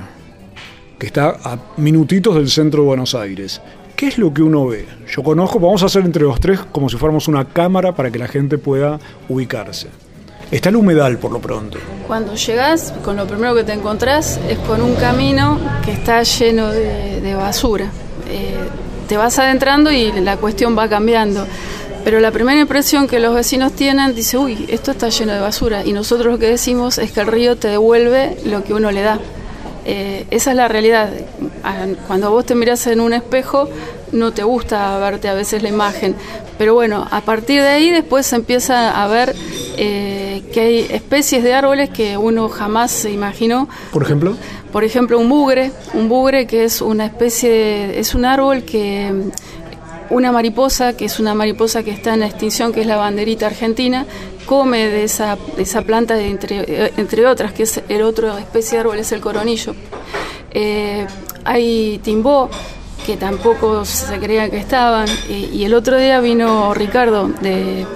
[0.98, 3.60] que está a minutitos del centro de Buenos Aires,
[3.94, 4.86] ¿qué es lo que uno ve?
[5.08, 8.18] Yo conozco, vamos a hacer entre los tres como si fuéramos una cámara para que
[8.18, 8.98] la gente pueda
[9.28, 9.86] ubicarse.
[10.50, 11.78] Está el humedal por lo pronto.
[12.08, 16.72] Cuando llegas, con lo primero que te encontrás es con un camino que está lleno
[16.72, 17.88] de, basura.
[18.28, 18.56] Eh,
[19.06, 21.46] te vas adentrando y la cuestión va cambiando.
[22.04, 25.84] Pero la primera impresión que los vecinos tienen dice, uy, esto está lleno de basura.
[25.84, 29.02] Y nosotros lo que decimos es que el río te devuelve lo que uno le
[29.02, 29.18] da.
[29.84, 31.10] Eh, esa es la realidad.
[31.64, 33.68] Ah, cuando vos te miras en un espejo,
[34.12, 36.14] no te gusta verte a veces la imagen.
[36.58, 39.34] Pero bueno, a partir de ahí después se empieza a ver
[39.76, 43.68] eh, que hay especies de árboles que uno jamás se imaginó.
[43.92, 44.36] Por ejemplo.
[44.72, 49.10] Por ejemplo, un bugre, un bugre que es una especie, es un árbol que
[50.10, 54.06] una mariposa, que es una mariposa que está en extinción, que es la banderita argentina,
[54.46, 58.98] come de esa, esa planta, entre, entre, otras, que es el otro especie de árbol,
[58.98, 59.74] es el coronillo.
[60.50, 61.06] Eh,
[61.44, 62.48] hay timbó,
[63.04, 67.86] que tampoco se creía que estaban, y, el otro día vino Ricardo de,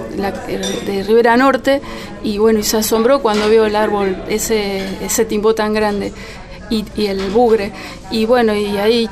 [0.85, 1.81] de Rivera Norte,
[2.23, 6.13] y bueno, y se asombró cuando vio el árbol, ese, ese timbó tan grande.
[6.69, 7.71] Y, y, el bugre.
[8.09, 9.07] Y bueno, y ahí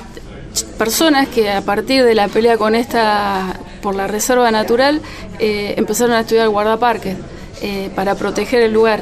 [0.78, 5.02] personas que a partir de la pelea con esta por la reserva natural
[5.40, 7.18] eh, empezaron a estudiar guardaparques
[7.62, 9.02] eh, para proteger el lugar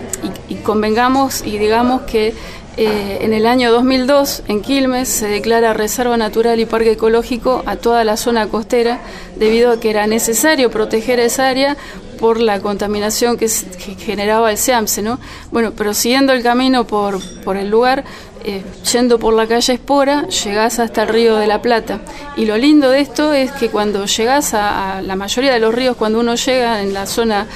[0.49, 2.34] y, convengamos y digamos que
[2.77, 7.75] eh, en el año 2002 en Quilmes se declara reserva natural y parque ecológico a
[7.75, 8.99] toda la zona costera
[9.38, 11.77] debido a que era necesario proteger esa área
[12.19, 15.19] por la contaminación que, generaba el SEAMSE, ¿no?
[15.51, 18.03] Bueno, pero siguiendo el camino por, por el lugar,
[18.43, 21.99] eh, yendo por la calle Espora, llegás hasta el río de la Plata.
[22.38, 25.97] Y lo lindo de esto es que cuando llegás a, la mayoría de los ríos,
[25.97, 27.47] cuando uno llega en la zona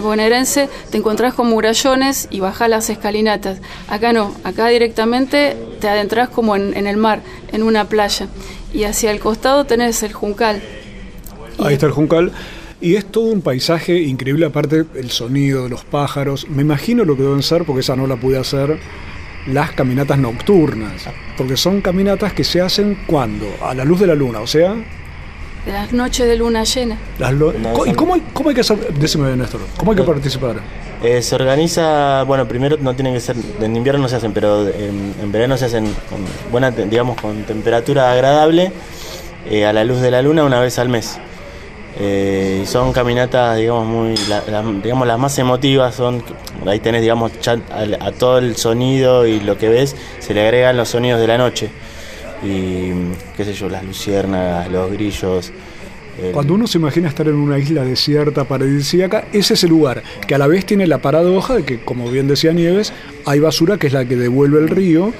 [0.00, 3.58] bonaerense, te encontrás con murallones y bajás las escalinatas.
[3.88, 7.20] Acá no, acá directamente te adentrás como en, en el mar,
[7.52, 8.28] en una playa.
[8.72, 10.62] Y hacia el costado tenés el Juncal.
[11.58, 12.32] Ahí está el Juncal.
[12.82, 16.48] Y es todo un paisaje increíble, aparte el sonido de los pájaros.
[16.48, 18.80] Me imagino lo que deben ser, porque esa no la pude hacer,
[19.46, 21.08] las caminatas nocturnas.
[21.36, 23.46] Porque son caminatas que se hacen cuando?
[23.62, 24.74] A la luz de la luna, o sea,
[25.66, 26.98] las noches de luna llena.
[27.18, 27.52] Las lo-
[27.86, 28.78] ¿Y cómo hay, cómo hay que hacer?
[28.94, 30.56] Decime, Néstor, ¿cómo hay que participar?
[31.02, 34.68] Eh, se organiza, bueno, primero no tienen que ser, en invierno no se hacen, pero
[34.68, 36.18] en, en verano se hacen con
[36.52, 38.72] buena, digamos, con temperatura agradable,
[39.50, 41.18] eh, a la luz de la luna una vez al mes.
[41.98, 46.22] Eh, son caminatas, digamos, muy, la- digamos, las más emotivas son,
[46.66, 50.42] ahí tenés, digamos, ya al- a, todo el sonido y lo que ves, se le
[50.42, 51.68] agregan los sonidos de la noche.
[52.42, 52.90] Y,
[53.36, 55.52] qué sé yo, las luciérnagas, los grillos.
[56.32, 60.34] Cuando uno se imagina estar en una isla desierta, paradisíaca, ese es el lugar que
[60.34, 62.92] a la vez tiene la paradoja de que, como bien decía Nieves,
[63.24, 65.12] hay basura que es la que devuelve el río,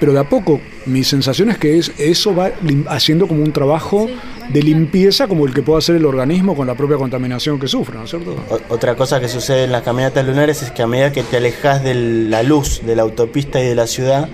[0.00, 2.50] pero de a poco mi sensación es que es, eso va
[2.88, 4.08] haciendo como un trabajo
[4.52, 7.96] de limpieza como el que puede hacer el organismo con la propia contaminación que sufre,
[7.96, 8.36] ¿no es cierto?
[8.50, 11.38] O- Otra cosa que sucede en las caminatas lunares es que a medida que te
[11.38, 14.28] alejas de la luz de la autopista y de la ciudad,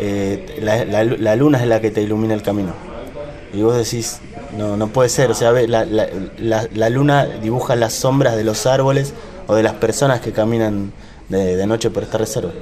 [0.00, 2.72] eh, la, la- la luna es la que te ilumina el camino.
[3.52, 4.20] Y vos decís,
[4.56, 8.36] no, no puede ser, o sea, ve, la, la- la- la luna dibuja las sombras
[8.36, 9.12] de los árboles
[9.46, 10.92] o de las personas que caminan
[11.28, 12.52] de, de noche por esta reserva.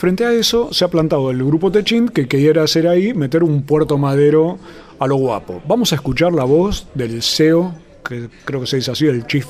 [0.00, 3.64] Frente a eso se ha plantado el grupo Techint que quería hacer ahí, meter un
[3.64, 4.56] puerto madero
[4.98, 5.60] a lo guapo.
[5.68, 9.44] Vamos a escuchar la voz del CEO, que creo que se dice así, el Chief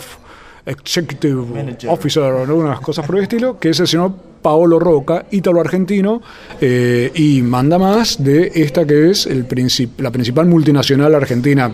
[0.67, 1.41] Executive
[1.89, 6.21] Officer o algunas cosas por el estilo, que es el señor Paolo Roca, ítalo-argentino,
[6.61, 11.71] eh, y manda más de esta que es el princip- la principal multinacional argentina,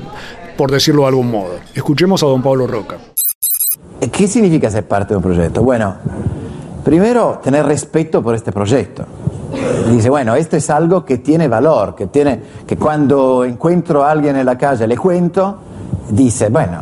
[0.55, 1.61] por decirlo de algún modo.
[1.75, 2.99] Escuchemos a don Paolo Roca.
[4.12, 5.62] ¿Qué significa ser parte de un proyecto?
[5.62, 5.97] Bueno,
[6.87, 9.05] primero tener respeto por este proyecto.
[9.90, 14.37] Dice, bueno, esto es algo que tiene valor, que, tiene, que cuando encuentro a alguien
[14.37, 15.57] en la calle le cuento,
[16.11, 16.79] dice, bueno,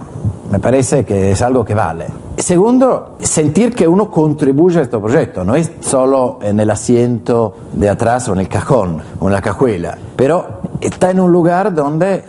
[0.50, 2.04] me parece que es algo que vale.
[2.36, 7.88] Segundo, sentir que uno contribuye a este proyecto, no es solo en el asiento de
[7.88, 12.22] atrás o en el cajón o en la cajuela, pero está en un lugar donde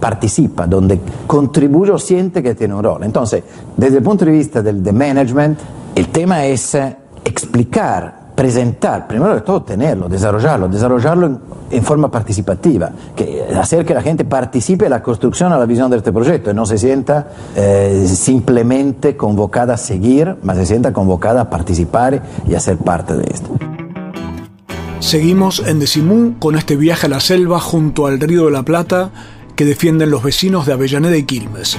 [0.00, 3.04] participa, donde contribuye o siente que tiene un rol.
[3.04, 3.44] Entonces,
[3.76, 5.58] desde el punto de vista del de management,
[5.94, 12.90] el tema es eh, explicar, presentar, primero de todo tenerlo, desarrollarlo, desarrollarlo en, forma participativa,
[13.14, 16.50] que, hacer que la gente participe en la construcción, a la visión de este proyecto
[16.50, 22.22] y no se sienta eh, simplemente convocada a seguir, mas se sienta convocada a participar
[22.48, 23.50] y a ser parte de esto.
[25.00, 29.10] Seguimos en Decimú con este viaje a la selva junto al río de la Plata
[29.54, 31.78] que defienden los vecinos de Avellaneda y Quilmes.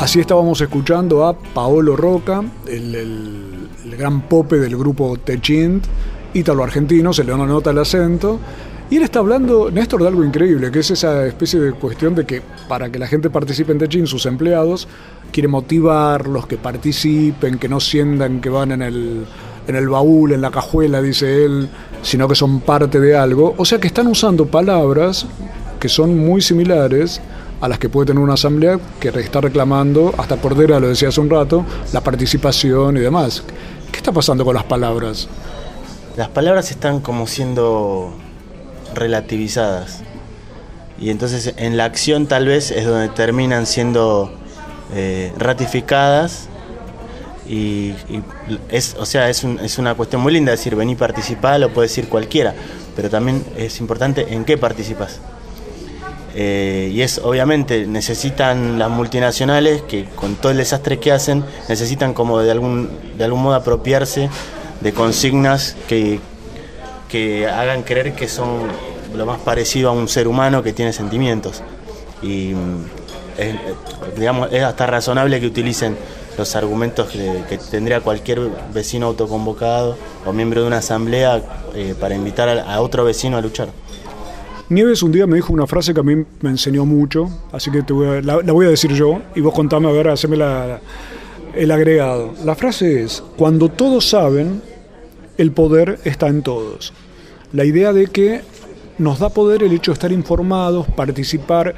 [0.00, 5.84] Así estábamos escuchando a Paolo Roca, el, gran pope del grupo Techint,
[6.32, 8.40] ítalo-argentino, se le nota el acento,
[8.88, 12.24] y él está hablando, Néstor, de algo increíble, que es esa especie de cuestión de
[12.24, 14.88] que para que la gente participe en Techint, sus empleados,
[15.30, 19.26] quiere motivarlos, que participen, que no sientan que van en el,
[19.68, 21.68] en el baúl, en la cajuela, dice él,
[22.00, 23.52] sino que son parte de algo.
[23.58, 25.26] O sea que están usando palabras
[25.78, 27.20] que son muy similares
[27.60, 31.20] a las que puede tener una asamblea que está reclamando, hasta Cordera lo decía hace
[31.20, 33.42] un rato, la participación y demás.
[33.92, 35.28] ¿Qué está pasando con las palabras?
[36.16, 38.14] Las palabras están como siendo
[38.94, 40.02] relativizadas.
[40.98, 44.32] Y entonces en la acción tal vez es donde terminan siendo
[44.94, 46.48] eh, ratificadas.
[47.48, 47.94] Y,
[48.70, 52.08] es, o sea, es, es una cuestión muy linda decir vení participar, lo puede decir
[52.08, 52.54] cualquiera,
[52.94, 55.20] pero también es importante en qué participas.
[56.42, 62.14] Eh, y es obviamente necesitan las multinacionales que con todo el desastre que hacen necesitan
[62.14, 64.30] como de algún de algún modo apropiarse
[64.80, 66.18] de consignas que,
[67.10, 68.62] que hagan creer que son
[69.14, 71.62] lo más parecido a un ser humano que tiene sentimientos
[72.22, 72.84] y mm,
[73.36, 73.58] es, eh,
[74.16, 75.94] digamos es hasta razonable que utilicen
[76.38, 78.40] los argumentos que, tendría cualquier
[78.72, 81.42] vecino autoconvocado o miembro de una asamblea
[81.74, 83.68] eh, para invitar a otro vecino a luchar.
[84.70, 87.82] Nieves un día me dijo una frase que a mí me enseñó mucho, así que
[87.82, 90.80] te voy a- la, voy a decir yo y vos contame, a ver, haceme la-
[91.54, 92.34] el agregado.
[92.44, 94.62] La frase es, cuando todos saben,
[95.38, 96.92] el poder está en todos.
[97.52, 98.42] La idea de que
[98.98, 101.74] nos da poder el hecho de estar informados, participar,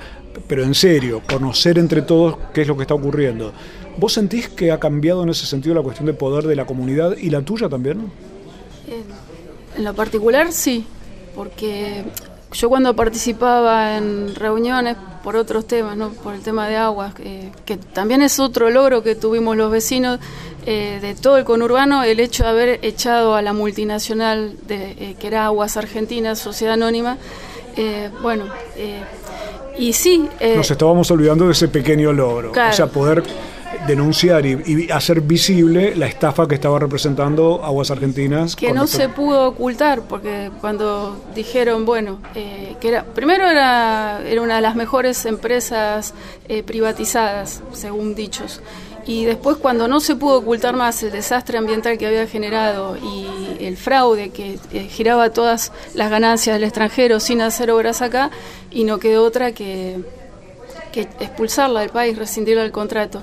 [0.47, 3.53] pero en serio, conocer entre todos qué es lo que está ocurriendo.
[3.97, 7.17] ¿Vos sentís que ha cambiado en ese sentido la cuestión de poder de la comunidad
[7.17, 8.11] y la tuya también?
[9.77, 10.85] En lo particular sí,
[11.35, 12.03] porque
[12.53, 16.11] yo cuando participaba en reuniones por otros temas, ¿no?
[16.11, 20.19] por el tema de aguas, eh, que también es otro logro que tuvimos los vecinos
[20.67, 25.17] eh, de todo el conurbano, el hecho de haber echado a la multinacional de, eh,
[25.19, 27.19] que era Aguas Argentinas, Sociedad Anónima,
[27.77, 28.47] eh, bueno,
[28.77, 29.03] eh,
[29.79, 32.53] y sí, Nos estábamos olvidando de ese pequeño logro.
[32.53, 32.71] Claro.
[32.71, 33.23] O sea, poder
[33.87, 38.57] denunciar y, hacer visible la estafa que estaba representando Aguas Argentinas.
[38.57, 44.43] Que no se pudo ocultar, porque cuando dijeron, bueno, eh, que era, primero era, era
[44.43, 46.15] una de las mejores empresas
[46.49, 48.61] eh, privatizadas, según dichos.
[49.05, 53.57] Y después cuando no se pudo ocultar más el desastre ambiental que había generado y
[53.65, 58.31] el fraude que eh, giraba todas las ganancias del extranjero sin hacer obras acá,
[58.71, 59.99] y no quedó otra que,
[60.93, 63.23] que expulsarla del país, rescindirla del contrato.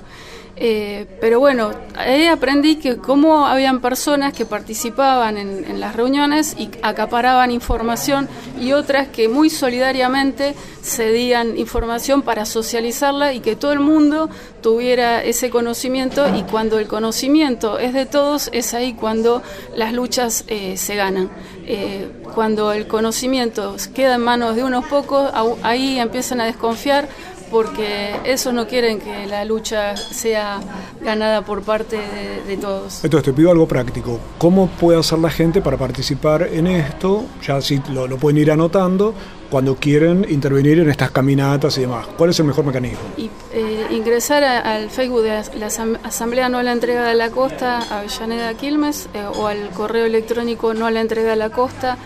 [0.62, 6.68] Eh, pero bueno, ahí aprendí que cómo habían personas que participaban en, las reuniones y
[6.82, 8.28] acaparaban información
[8.60, 14.28] y otras que muy solidariamente cedían información para socializarla y que todo el mundo
[14.60, 19.42] tuviera ese conocimiento y cuando el conocimiento es de todos es ahí cuando
[19.74, 21.30] las luchas eh, se ganan.
[21.64, 25.30] Eh, cuando el conocimiento queda en manos de unos pocos,
[25.62, 27.08] ahí empiezan a desconfiar
[27.50, 30.60] porque eso no quieren que la lucha sea
[31.02, 31.98] ganada por parte
[32.46, 33.04] de, todos.
[33.04, 34.20] Entonces te pido algo práctico.
[34.38, 37.24] ¿Cómo puede hacer la gente para participar en esto?
[37.46, 39.14] Ya si lo, pueden ir anotando
[39.50, 42.06] cuando quieren intervenir en estas caminatas y demás.
[42.16, 43.00] ¿Cuál es el mejor mecanismo?
[43.16, 45.66] Y, eh, ingresar al Facebook de la
[46.04, 50.74] Asamblea No a la Entrega de la Costa, Avellaneda Quilmes, eh, o al correo electrónico
[50.74, 51.98] no a la entrega de la costa,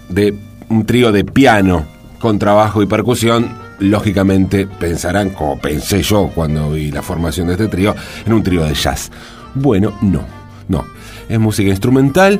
[0.07, 0.33] de
[0.69, 3.49] un trío de piano con trabajo y percusión,
[3.79, 7.95] lógicamente pensarán, como pensé yo cuando vi la formación de este trío,
[8.25, 9.11] en un trío de jazz.
[9.55, 10.23] Bueno, no,
[10.67, 10.85] no.
[11.27, 12.39] Es música instrumental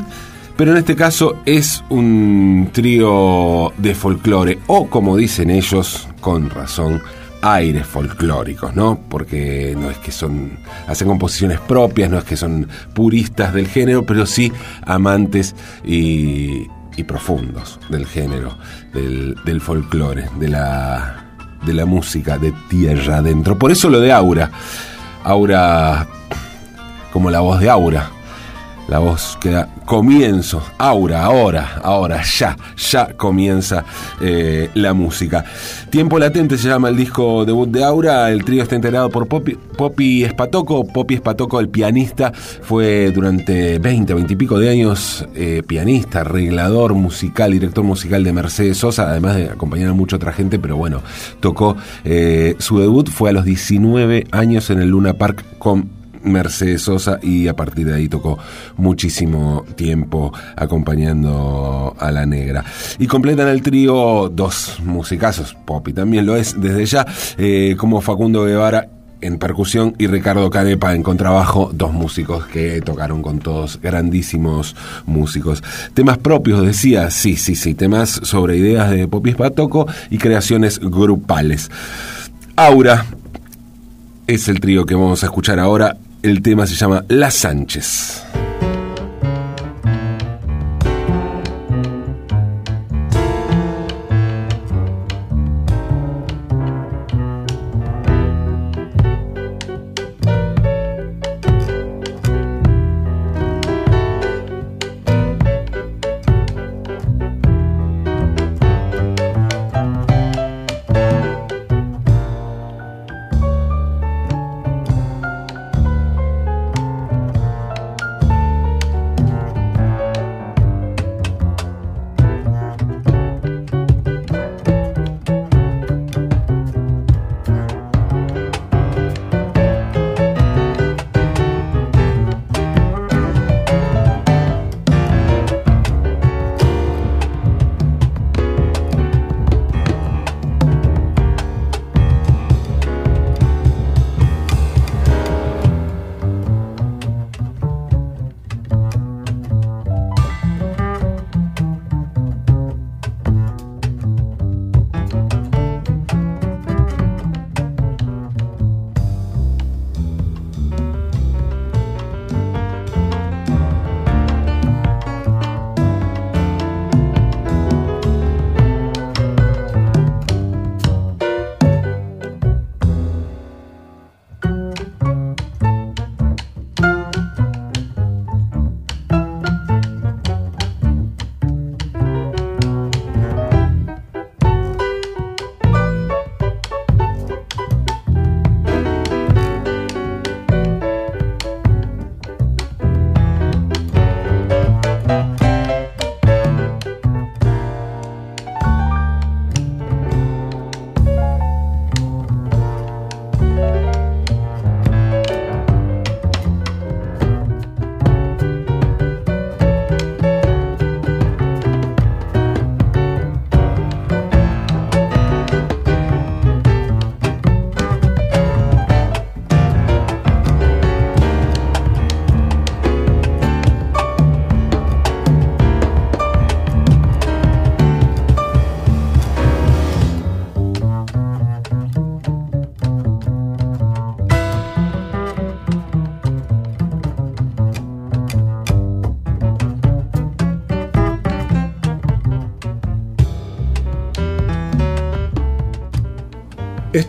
[0.59, 7.01] pero en este caso es un trío de folclore, o como dicen ellos, con razón,
[7.41, 8.99] aires folclóricos, ¿no?
[9.07, 14.05] Porque no es que son, hacen composiciones propias, no es que son puristas del género,
[14.05, 14.51] pero sí
[14.85, 15.55] amantes
[15.85, 16.67] y,
[17.03, 18.57] profundos del género,
[18.93, 21.25] del, del folclore, de la,
[21.65, 23.57] de la música de tierra adentro.
[23.57, 24.51] Por eso lo de Aura.
[25.23, 26.07] Aura
[27.11, 28.09] como la voz de Aura,
[28.87, 33.83] la voz que da comienzo, aura, ahora, ahora, ya, ya comienza
[34.21, 35.43] eh, la música.
[35.89, 39.57] Tiempo Latente se llama el disco debut de Aura, el trío está integrado por Poppy,
[39.75, 45.63] Poppy Espatoco, Poppy Espatoco, el pianista, fue durante 20, 20 y pico de años eh,
[45.65, 50.59] pianista, arreglador musical, director musical de Mercedes Sosa, además de acompañar a mucha otra gente,
[50.59, 51.01] pero bueno,
[51.39, 53.09] tocó, eh, su debut.
[53.09, 57.87] Fue a los 19 años en el Luna Park con Mercedes Sosa y a partir
[57.87, 58.37] de ahí tocó
[58.77, 62.63] muchísimo tiempo acompañando a la negra.
[62.97, 67.05] Y completan el trío dos musicazos, Poppy también lo es desde ya,
[67.37, 68.89] eh, como Facundo Guevara
[69.21, 75.63] en percusión y Ricardo Canepa en contrabajo, dos músicos que tocaron con todos, grandísimos músicos.
[75.93, 81.69] Temas propios, decía, sí, sí, sí, temas sobre ideas de Poppy Spatoco y creaciones grupales.
[82.55, 83.05] Aura
[84.27, 88.25] es el trío que vamos a escuchar ahora El tema se llama Las Sánchez.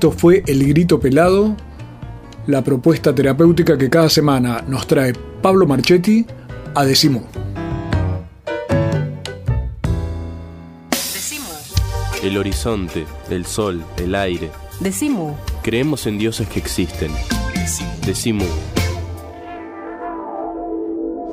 [0.01, 1.55] Esto fue El Grito Pelado,
[2.47, 6.25] la propuesta terapéutica que cada semana nos trae Pablo Marchetti
[6.75, 7.21] a Decimu.
[12.23, 14.49] El horizonte, el sol, el aire.
[14.81, 15.35] Decimu.
[15.63, 17.13] Creemos en dioses que existen.
[18.07, 18.47] Decimu.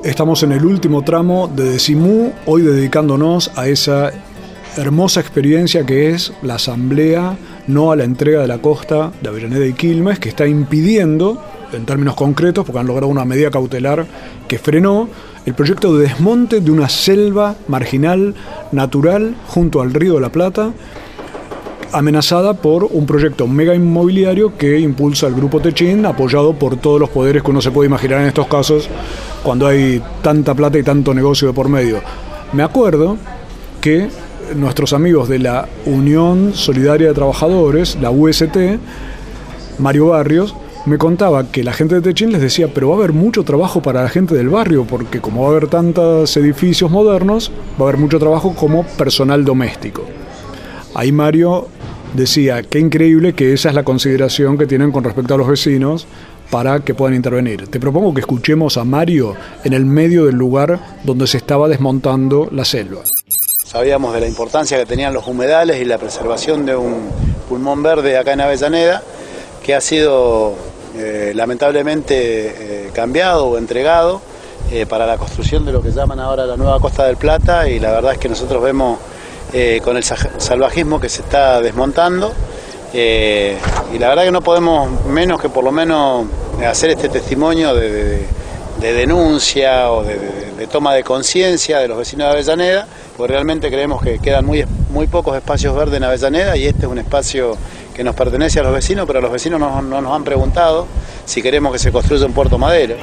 [0.04, 4.12] Estamos en el último tramo de Decimú, hoy dedicándonos a esa
[4.76, 7.38] hermosa experiencia que es la asamblea
[7.68, 11.42] no a la entrega de la costa de Avellaneda y Quilmes, que está impidiendo,
[11.74, 14.06] en términos concretos, porque han logrado una medida cautelar
[14.48, 15.10] que frenó
[15.46, 18.36] el proyecto de desmonte de una selva marginal
[18.72, 20.72] natural junto al río de la Plata,
[21.92, 27.10] amenazada por un proyecto mega inmobiliario que impulsa el grupo Techín, apoyado por todos los
[27.10, 28.90] poderes que uno se puede imaginar en estos casos
[29.44, 32.02] cuando hay tanta plata y tanto negocio de por medio.
[32.54, 33.18] Me acuerdo
[33.80, 34.10] que
[34.56, 38.58] nuestros amigos de la Unión Solidaria de Trabajadores, la UST,
[39.80, 43.12] Mario Barrios, me contaba que la gente de Techín les decía, pero va a haber
[43.12, 47.52] mucho trabajo para la gente del barrio, porque como va a haber tantos edificios modernos,
[47.80, 50.06] va a haber mucho trabajo como personal doméstico.
[50.96, 51.68] Ahí Mario
[52.14, 56.08] decía, qué increíble que esa es la consideración que tienen con respecto a los vecinos
[56.50, 57.68] para que puedan intervenir.
[57.68, 59.36] Te propongo que escuchemos a Mario
[59.66, 63.02] en el medio del lugar donde se estaba desmontando la selva.
[63.68, 67.12] Sabíamos de la importancia que tenían los humedales y la preservación de un
[67.50, 69.04] pulmón verde acá en Avellaneda,
[69.62, 70.54] que ha sido
[70.96, 74.22] eh, lamentablemente eh, cambiado o entregado
[74.72, 77.82] eh, para la construcción de lo que llaman ahora la nueva Costa del Plata y
[77.82, 79.00] la verdad es que nosotros vemos
[79.84, 82.34] con el salvajismo que se está desmontando
[82.94, 86.26] y la verdad que no podemos menos que por lo menos
[86.66, 88.28] hacer este testimonio de,
[88.80, 94.20] denuncia o de toma de conciencia de los vecinos de Avellaneda pues realmente creemos que
[94.20, 97.58] quedan muy, muy pocos espacios verdes en Avellaneda y este es un espacio
[97.96, 100.86] que nos pertenece a los vecinos, pero los vecinos no, nos han preguntado
[101.26, 102.96] si queremos que se construya un puerto madero.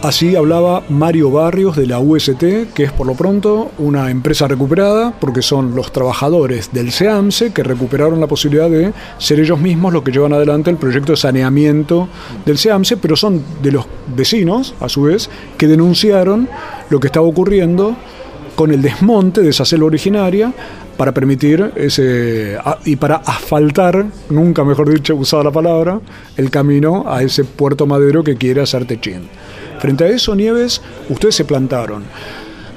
[0.00, 5.12] Así hablaba Mario Barrios de la UST, que es por lo pronto una empresa recuperada,
[5.18, 10.04] porque son los trabajadores del SEAMSE que recuperaron la posibilidad de ser ellos mismos los
[10.04, 12.08] que llevan adelante el proyecto de saneamiento
[12.46, 16.48] del SEAMSE, pero son de los vecinos, a su vez, que denunciaron
[16.90, 17.96] lo que estaba ocurriendo
[18.54, 20.52] con el desmonte de esa selva originaria
[20.96, 26.00] para permitir ese y para asfaltar, nunca mejor dicho usada la palabra,
[26.36, 29.28] el camino a ese puerto madero que quiere hacer Techín.
[29.78, 32.04] Frente a eso, Nieves, ustedes se plantaron.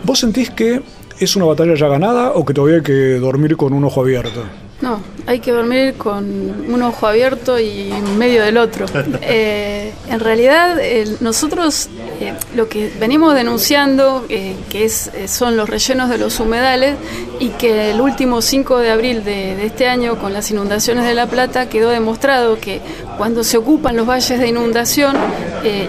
[0.03, 0.81] ¿Vos sentís que
[1.19, 4.43] es una batalla ya ganada o que todavía hay que dormir con un ojo abierto?
[4.81, 8.85] No, hay que dormir con un ojo abierto y en medio del otro.
[9.21, 10.77] Eh, en realidad,
[11.19, 11.89] nosotros
[12.21, 16.95] eh, lo que venimos denunciando, eh, que es, son los rellenos de los humedales,
[17.39, 21.25] y que el último 5 de abril de, este año, con las inundaciones de La
[21.25, 22.79] Plata, quedó demostrado que
[23.17, 25.15] cuando se ocupan los valles de inundación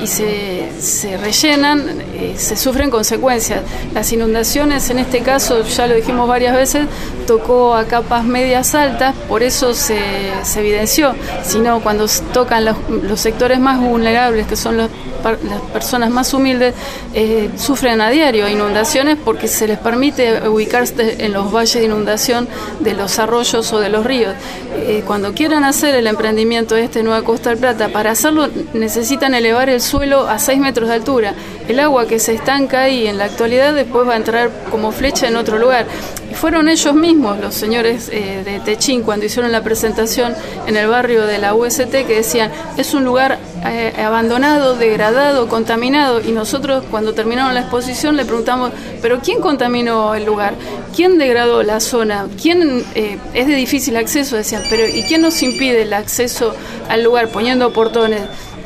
[0.03, 2.03] y se, se rellenan,
[2.37, 3.61] se sufren consecuencias.
[3.95, 6.87] Las inundaciones, en este caso, ya lo dijimos varias veces,
[7.27, 9.99] tocó a capas medias altas, por eso se,
[10.43, 12.77] se evidenció, sino cuando tocan los,
[13.21, 14.91] sectores más vulnerables, que son los,
[15.23, 16.75] las personas más humildes,
[17.15, 22.49] eh, sufren a diario inundaciones porque se les permite ubicarse en los valles de inundación
[22.81, 24.35] de los arroyos o de los ríos.
[24.75, 29.35] Eh, cuando quieran hacer el emprendimiento de este Nueva Costa del Plata, para hacerlo necesitan
[29.35, 31.35] elevar el suelo a 6 metros de altura.
[31.69, 35.29] El agua que se estanca ahí en la actualidad después va a entrar como flecha
[35.29, 35.87] en otro lugar.
[36.31, 40.35] Y fueron ellos mismos, los señores eh, de Techín, cuando hicieron la presentación
[40.67, 46.21] en el barrio de la UST, que decían, es un lugar eh, abandonado, degradado, contaminado.
[46.21, 50.55] Y nosotros cuando terminaron la exposición le preguntamos, pero ¿quién contaminó el lugar?
[50.97, 52.27] ¿Quién degradó la zona?
[52.41, 54.37] ¿Quién eh, es de difícil acceso?
[54.37, 56.55] Decían, pero ¿y quién nos impide el acceso
[56.89, 58.23] al lugar poniendo portones?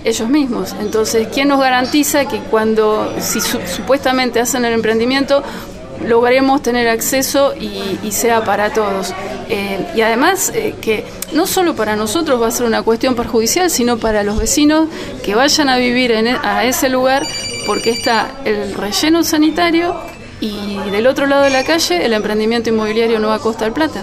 [0.06, 0.74] Ellos mismos.
[0.80, 5.42] Entonces, ¿quién nos garantiza que cuando, si supuestamente hacen el emprendimiento,
[6.04, 9.12] logremos tener acceso y, sea para todos.
[9.48, 13.70] Eh, y además eh, que no solo para nosotros va a ser una cuestión perjudicial,
[13.70, 14.88] sino para los vecinos
[15.24, 17.26] que vayan a vivir en, e, a ese lugar
[17.66, 19.94] porque está el relleno sanitario
[20.40, 24.02] y del otro lado de la calle el emprendimiento inmobiliario Nueva Costa del Plata.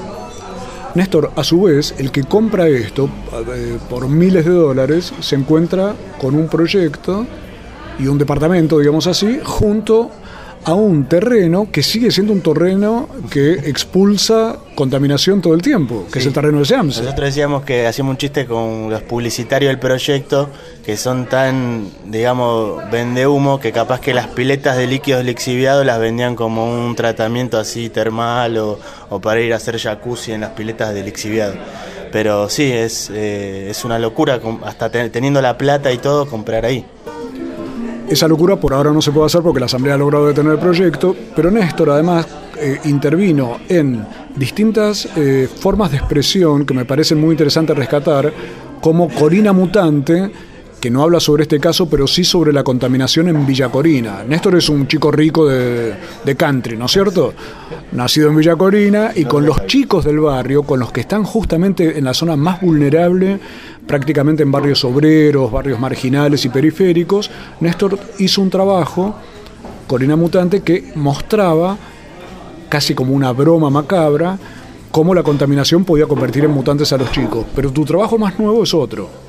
[0.95, 3.09] Néstor, a su vez, el que compra esto
[3.55, 7.25] eh, por miles de dólares se encuentra con un proyecto
[7.97, 10.11] y un departamento, digamos así, junto
[10.65, 16.19] a un terreno que sigue siendo un terreno que expulsa contaminación todo el tiempo, que
[16.19, 16.99] es el terreno de SEAMS.
[16.99, 20.49] Nosotros decíamos que hacíamos un chiste con los publicitarios del proyecto,
[20.85, 25.99] que son tan, digamos, vende humo, que capaz que las piletas de líquidos lixiviados las
[25.99, 28.79] vendían como un tratamiento así termal o,
[29.21, 31.55] para ir a hacer jacuzzi en las piletas de lixiviado.
[32.11, 36.85] Pero sí, es, eh, es una locura, hasta teniendo la plata y todo, comprar ahí.
[38.09, 40.59] Esa locura por ahora no se puede hacer porque la Asamblea ha logrado detener el
[40.59, 42.27] proyecto, pero Néstor además
[42.59, 48.31] eh, intervino en distintas eh, formas de expresión que me parecen muy interesantes rescatar,
[48.81, 50.31] como Corina Mutante,
[50.83, 54.25] que no habla sobre este caso, pero sí sobre la contaminación en Villa Corina.
[54.27, 55.93] Néstor es un chico rico de,
[56.25, 57.33] de country, ¿no es cierto?
[57.93, 61.97] Nacido en Villa Corina y con los chicos del barrio, con los que están justamente
[61.97, 63.39] en la zona más vulnerable
[63.87, 67.31] prácticamente en barrios obreros, barrios marginales y periféricos,
[67.61, 69.15] Néstor hizo un trabajo,
[69.87, 71.77] Corina Mutante, que mostraba,
[72.67, 74.37] casi como una broma macabra,
[74.91, 77.45] cómo la contaminación podía convertir en mutantes a los chicos.
[77.55, 79.22] Pero tu trabajo más nuevo es otro.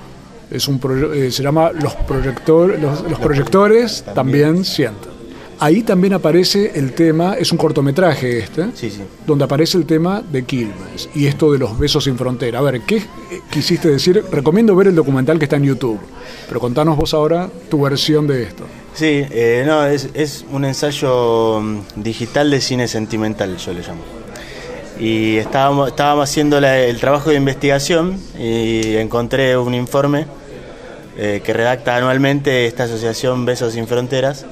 [0.50, 0.80] Es un
[1.14, 5.14] eh, se llama Los, proyector, los, proyectores también sienten.
[5.60, 8.66] Ahí también aparece el tema, es un cortometraje este,
[9.26, 12.58] donde aparece el tema de Quilmes y esto de los besos sin frontera.
[12.58, 13.02] A ver, ¿qué
[13.50, 14.24] quisiste decir?
[14.30, 16.00] Recomiendo ver el documental que está en YouTube,
[16.48, 18.64] pero contanos vos ahora tu versión de esto.
[18.94, 24.23] Sí, eh, no, es, un ensayo mm, digital de cine sentimental, yo le llamo.
[24.98, 30.26] Y estábamos, estábamos haciendo el trabajo de investigación y encontré un informe
[31.16, 34.46] eh, que redacta anualmente esta asociación Besos sin Fronteras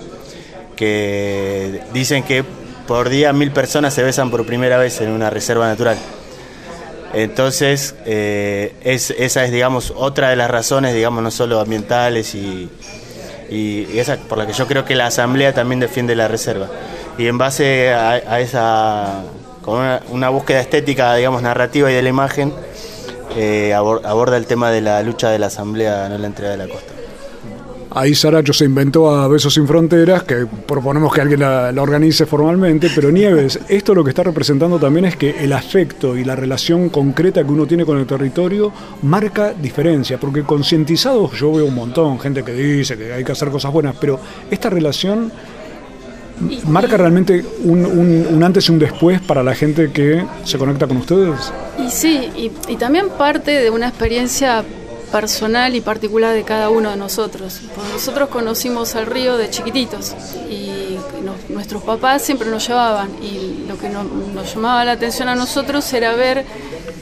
[0.76, 2.44] que dicen que
[2.86, 5.96] por día mil personas se besan por primera vez en una reserva natural.
[7.14, 12.68] Entonces, eh, esa es, digamos, otra de las razones, digamos, no solo ambientales y,
[13.94, 16.68] esa por la que yo creo que la Asamblea también defiende la reserva.
[17.18, 19.22] Y en base a, esa,
[19.62, 22.52] con una, búsqueda estética, digamos, narrativa y de la imagen,
[23.36, 26.68] eh, aborda el tema de la lucha de la Asamblea, no la entrega de la
[26.68, 26.92] costa.
[27.94, 32.24] Ahí Saracho se inventó a Besos Sin Fronteras, que proponemos que alguien la, la, organice
[32.24, 36.34] formalmente, pero Nieves, esto lo que está representando también es que el afecto y la
[36.34, 41.74] relación concreta que uno tiene con el territorio marca diferencia, porque concientizados yo veo un
[41.74, 44.18] montón, gente que dice que hay que hacer cosas buenas, pero
[44.50, 45.30] esta relación
[46.66, 50.86] marca realmente un, un, un, antes y un después para la gente que se conecta
[50.86, 51.52] con ustedes.
[51.78, 54.64] Y sí, y, y también parte de una experiencia
[55.12, 57.60] personal y particular de cada uno de nosotros.
[57.76, 60.16] Pues nosotros conocimos al río de chiquititos
[60.50, 65.28] y nos, nuestros papás siempre nos llevaban y lo que nos, nos, llamaba la atención
[65.28, 66.44] a nosotros era ver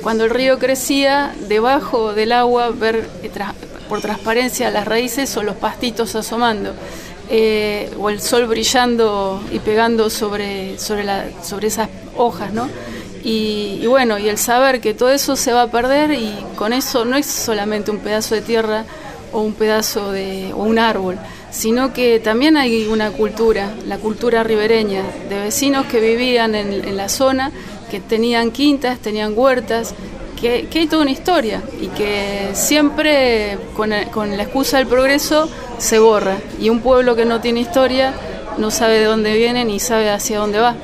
[0.03, 3.55] cuando el río crecía, debajo del agua, ver tra
[3.89, 6.75] por transparencia las raíces o los pastitos asomando.
[7.33, 11.05] Eh, o el sol brillando y pegando sobre, sobre,
[11.45, 12.69] sobre esas hojas, ¿no?
[13.23, 17.05] Y, bueno, y el saber que todo eso se va a perder y con eso
[17.05, 18.85] no es solamente un pedazo de tierra
[19.33, 21.19] o un pedazo de un árbol,
[21.53, 27.09] sino que también hay una cultura, la cultura ribereña, de vecinos que vivían en, la
[27.09, 27.53] zona,
[27.93, 29.95] que tenían quintas, tenían huertas,
[30.41, 35.49] que, que, hay toda una historia y que siempre con la excusa del progreso
[35.81, 36.39] se borra.
[36.61, 38.15] Y un pueblo que no tiene historia
[38.59, 40.77] no sabe de dónde viene ni sabe hacia dónde va.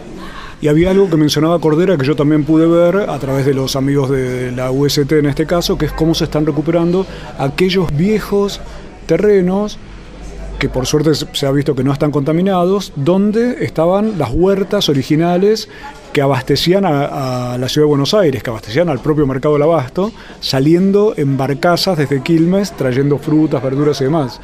[0.60, 3.76] Y había algo que mencionaba Cordera que yo también pude ver a través de los
[3.76, 7.06] amigos de la UST en este caso, que es cómo se están recuperando
[7.38, 8.60] aquellos viejos
[9.06, 9.78] terrenos
[10.58, 15.68] que por suerte se ha visto que no están contaminados, donde estaban las huertas originales
[16.12, 20.12] que abastecían a, la ciudad de Buenos Aires, que abastecían al propio mercado del abasto,
[20.40, 24.40] saliendo en barcazas desde Quilmes, trayendo frutas, verduras y demás.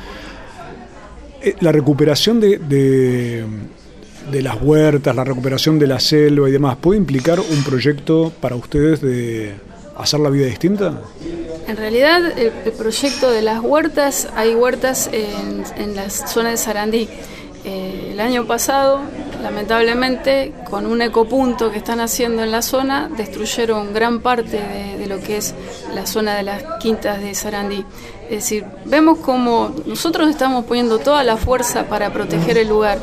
[1.60, 7.40] La recuperación de, de las huertas, la recuperación de la selva y demás, ¿puede implicar
[7.40, 9.54] un proyecto para ustedes de
[9.96, 11.00] hacer la vida distinta?
[11.66, 17.08] En realidad, el, proyecto de las huertas, hay huertas en, en la zona de Sarandí.
[17.64, 19.00] Eh, el año pasado,
[19.40, 24.60] lamentablemente, con un ecopunto que están haciendo en la zona, destruyeron gran parte
[24.98, 25.54] de, lo que es
[25.94, 27.84] la zona de las quintas de Sarandí.
[28.32, 32.98] Es decir, vemos como nosotros estamos poniendo toda la fuerza para proteger el lugar,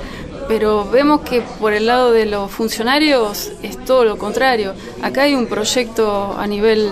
[0.48, 4.74] pero vemos que por el lado de los funcionarios es todo lo contrario.
[5.04, 6.92] Acá hay un proyecto a nivel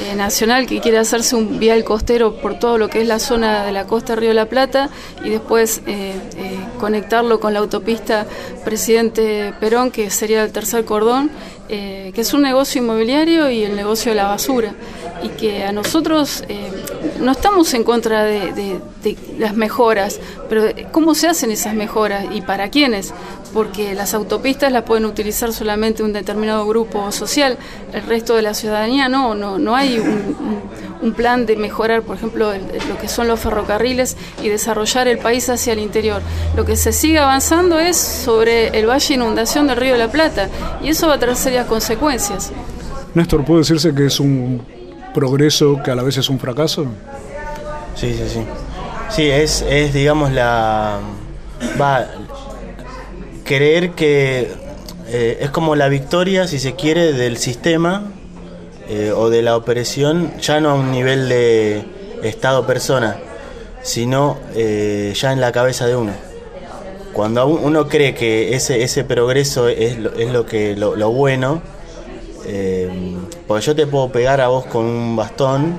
[0.00, 3.64] eh, nacional que quiere hacerse un vial costero por todo lo que es la zona
[3.64, 4.90] de la costa Río de la Plata
[5.24, 8.26] y después eh, eh, conectarlo con la autopista
[8.64, 11.30] Presidente Perón, que sería el tercer cordón,
[11.68, 14.74] que es un negocio inmobiliario y el negocio de la basura.
[15.22, 16.44] Y que a nosotros
[17.18, 22.26] no estamos en contra de, de, de, las mejoras, pero ¿cómo se hacen esas mejoras
[22.32, 23.12] y para quiénes?
[23.56, 27.56] Porque las autopistas las pueden utilizar solamente un determinado grupo social,
[27.94, 32.52] el resto de la ciudadanía no, no, no hay un, plan de mejorar, por ejemplo,
[32.52, 36.20] el, lo que son los ferrocarriles y desarrollar el país hacia el interior.
[36.54, 40.10] Lo que se sigue avanzando es sobre el valle de inundación del río de la
[40.12, 40.50] Plata
[40.82, 42.52] y eso va a traer serias consecuencias.
[43.14, 44.60] Néstor, ¿puede decirse que es un
[45.14, 46.84] progreso que a la vez es un fracaso?
[47.94, 48.40] Sí, sí, sí.
[49.08, 50.98] Sí, es, es digamos, la.
[51.80, 52.06] Va.
[53.46, 54.48] Creer que
[55.08, 58.10] eh, es como la victoria, si se quiere, del sistema
[58.88, 61.84] eh, o de la operación, ya no a un nivel de
[62.24, 63.18] Estado-persona,
[63.82, 66.10] sino eh, ya en la cabeza de uno.
[67.12, 71.62] Cuando uno cree que ese, ese progreso es lo, es lo, que, lo, lo bueno,
[73.46, 75.78] porque yo te puedo pegar a vos con un bastón,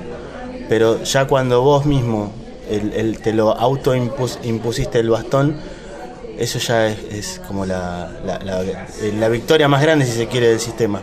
[0.70, 2.32] pero ya cuando vos mismo
[2.70, 5.56] el, el, te lo auto -impus, el bastón,
[6.38, 8.62] eso ya es, como la, la, la,
[9.18, 11.02] la, victoria más grande, si se quiere, del sistema.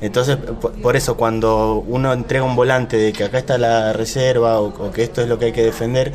[0.00, 0.36] Entonces,
[0.82, 5.02] por, eso, cuando uno entrega un volante de que acá está la reserva o, que
[5.02, 6.12] esto es lo que hay que defender,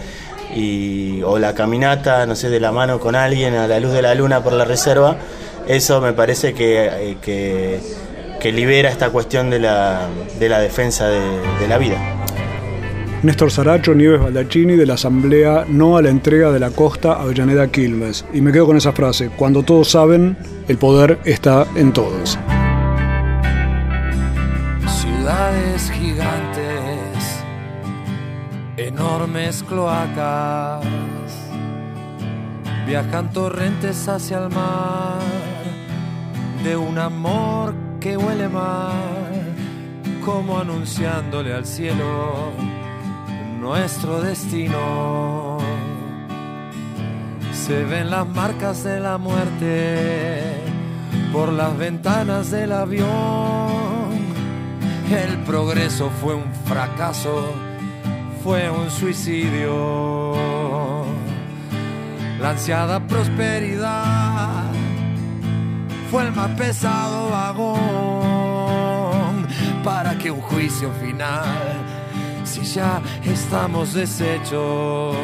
[0.55, 4.01] y, o la caminata, no sé, de la mano con alguien a la luz de
[4.01, 5.17] la luna por la reserva,
[5.67, 11.19] eso me parece que, eh, que, libera esta cuestión de la, de la defensa de,
[11.59, 12.14] de la vida.
[13.25, 17.71] Néstor Saracho, Nieves Baldacchini de la Asamblea No a la entrega de la costa Avellaneda
[17.71, 18.23] Quilmes.
[18.31, 22.37] Y me quedo con esa frase, cuando todos saben, el poder está en todos.
[24.87, 27.43] Ciudades gigantes,
[28.77, 30.85] enormes cloacas,
[32.85, 35.19] viajan torrentes hacia el mar
[36.63, 38.93] de un amor que huele mal,
[40.23, 42.74] como anunciándole al cielo
[43.65, 45.57] nuestro destino.
[47.51, 50.61] Se ven las marcas de la muerte
[51.33, 54.13] por las ventanas del avión.
[55.09, 57.55] El progreso fue un fracaso,
[58.43, 60.35] fue un suicidio.
[62.43, 64.65] ansiada prosperidad
[66.11, 67.85] fue el más pesado vagón
[69.83, 71.84] para que un juicio final,
[72.45, 75.15] si ya estamos deshechos,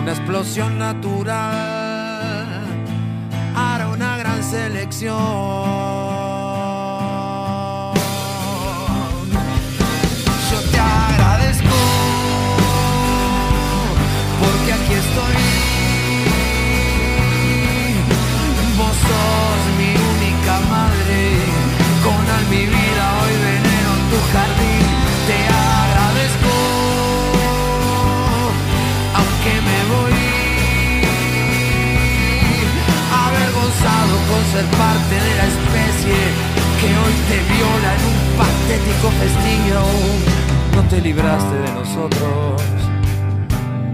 [0.00, 2.62] una explosión natural
[3.54, 5.91] hará una gran selección.
[34.52, 36.18] Ser parte de la especie
[36.78, 39.82] que hoy te viola en un patético festillo.
[40.76, 42.62] No te libraste de nosotros,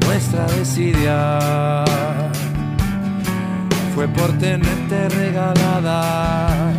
[0.05, 1.85] nuestra desidia
[3.95, 6.73] fue por tenerte regalada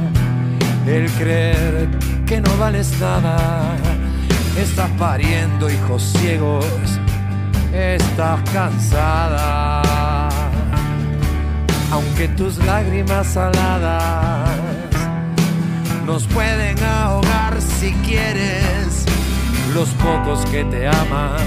[0.85, 1.87] el creer
[2.25, 3.77] que no vales nada.
[4.57, 6.65] Estás pariendo hijos ciegos,
[7.71, 9.68] estás cansada.
[11.91, 14.49] Aunque tus lágrimas saladas
[16.05, 19.05] nos pueden ahogar si quieres,
[19.73, 21.37] los pocos que te aman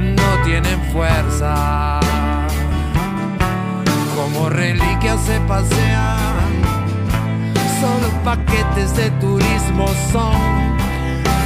[0.00, 2.00] no tienen fuerza
[4.20, 6.62] como reliquias se pasean.
[7.80, 10.70] Solo paquetes de turismo son.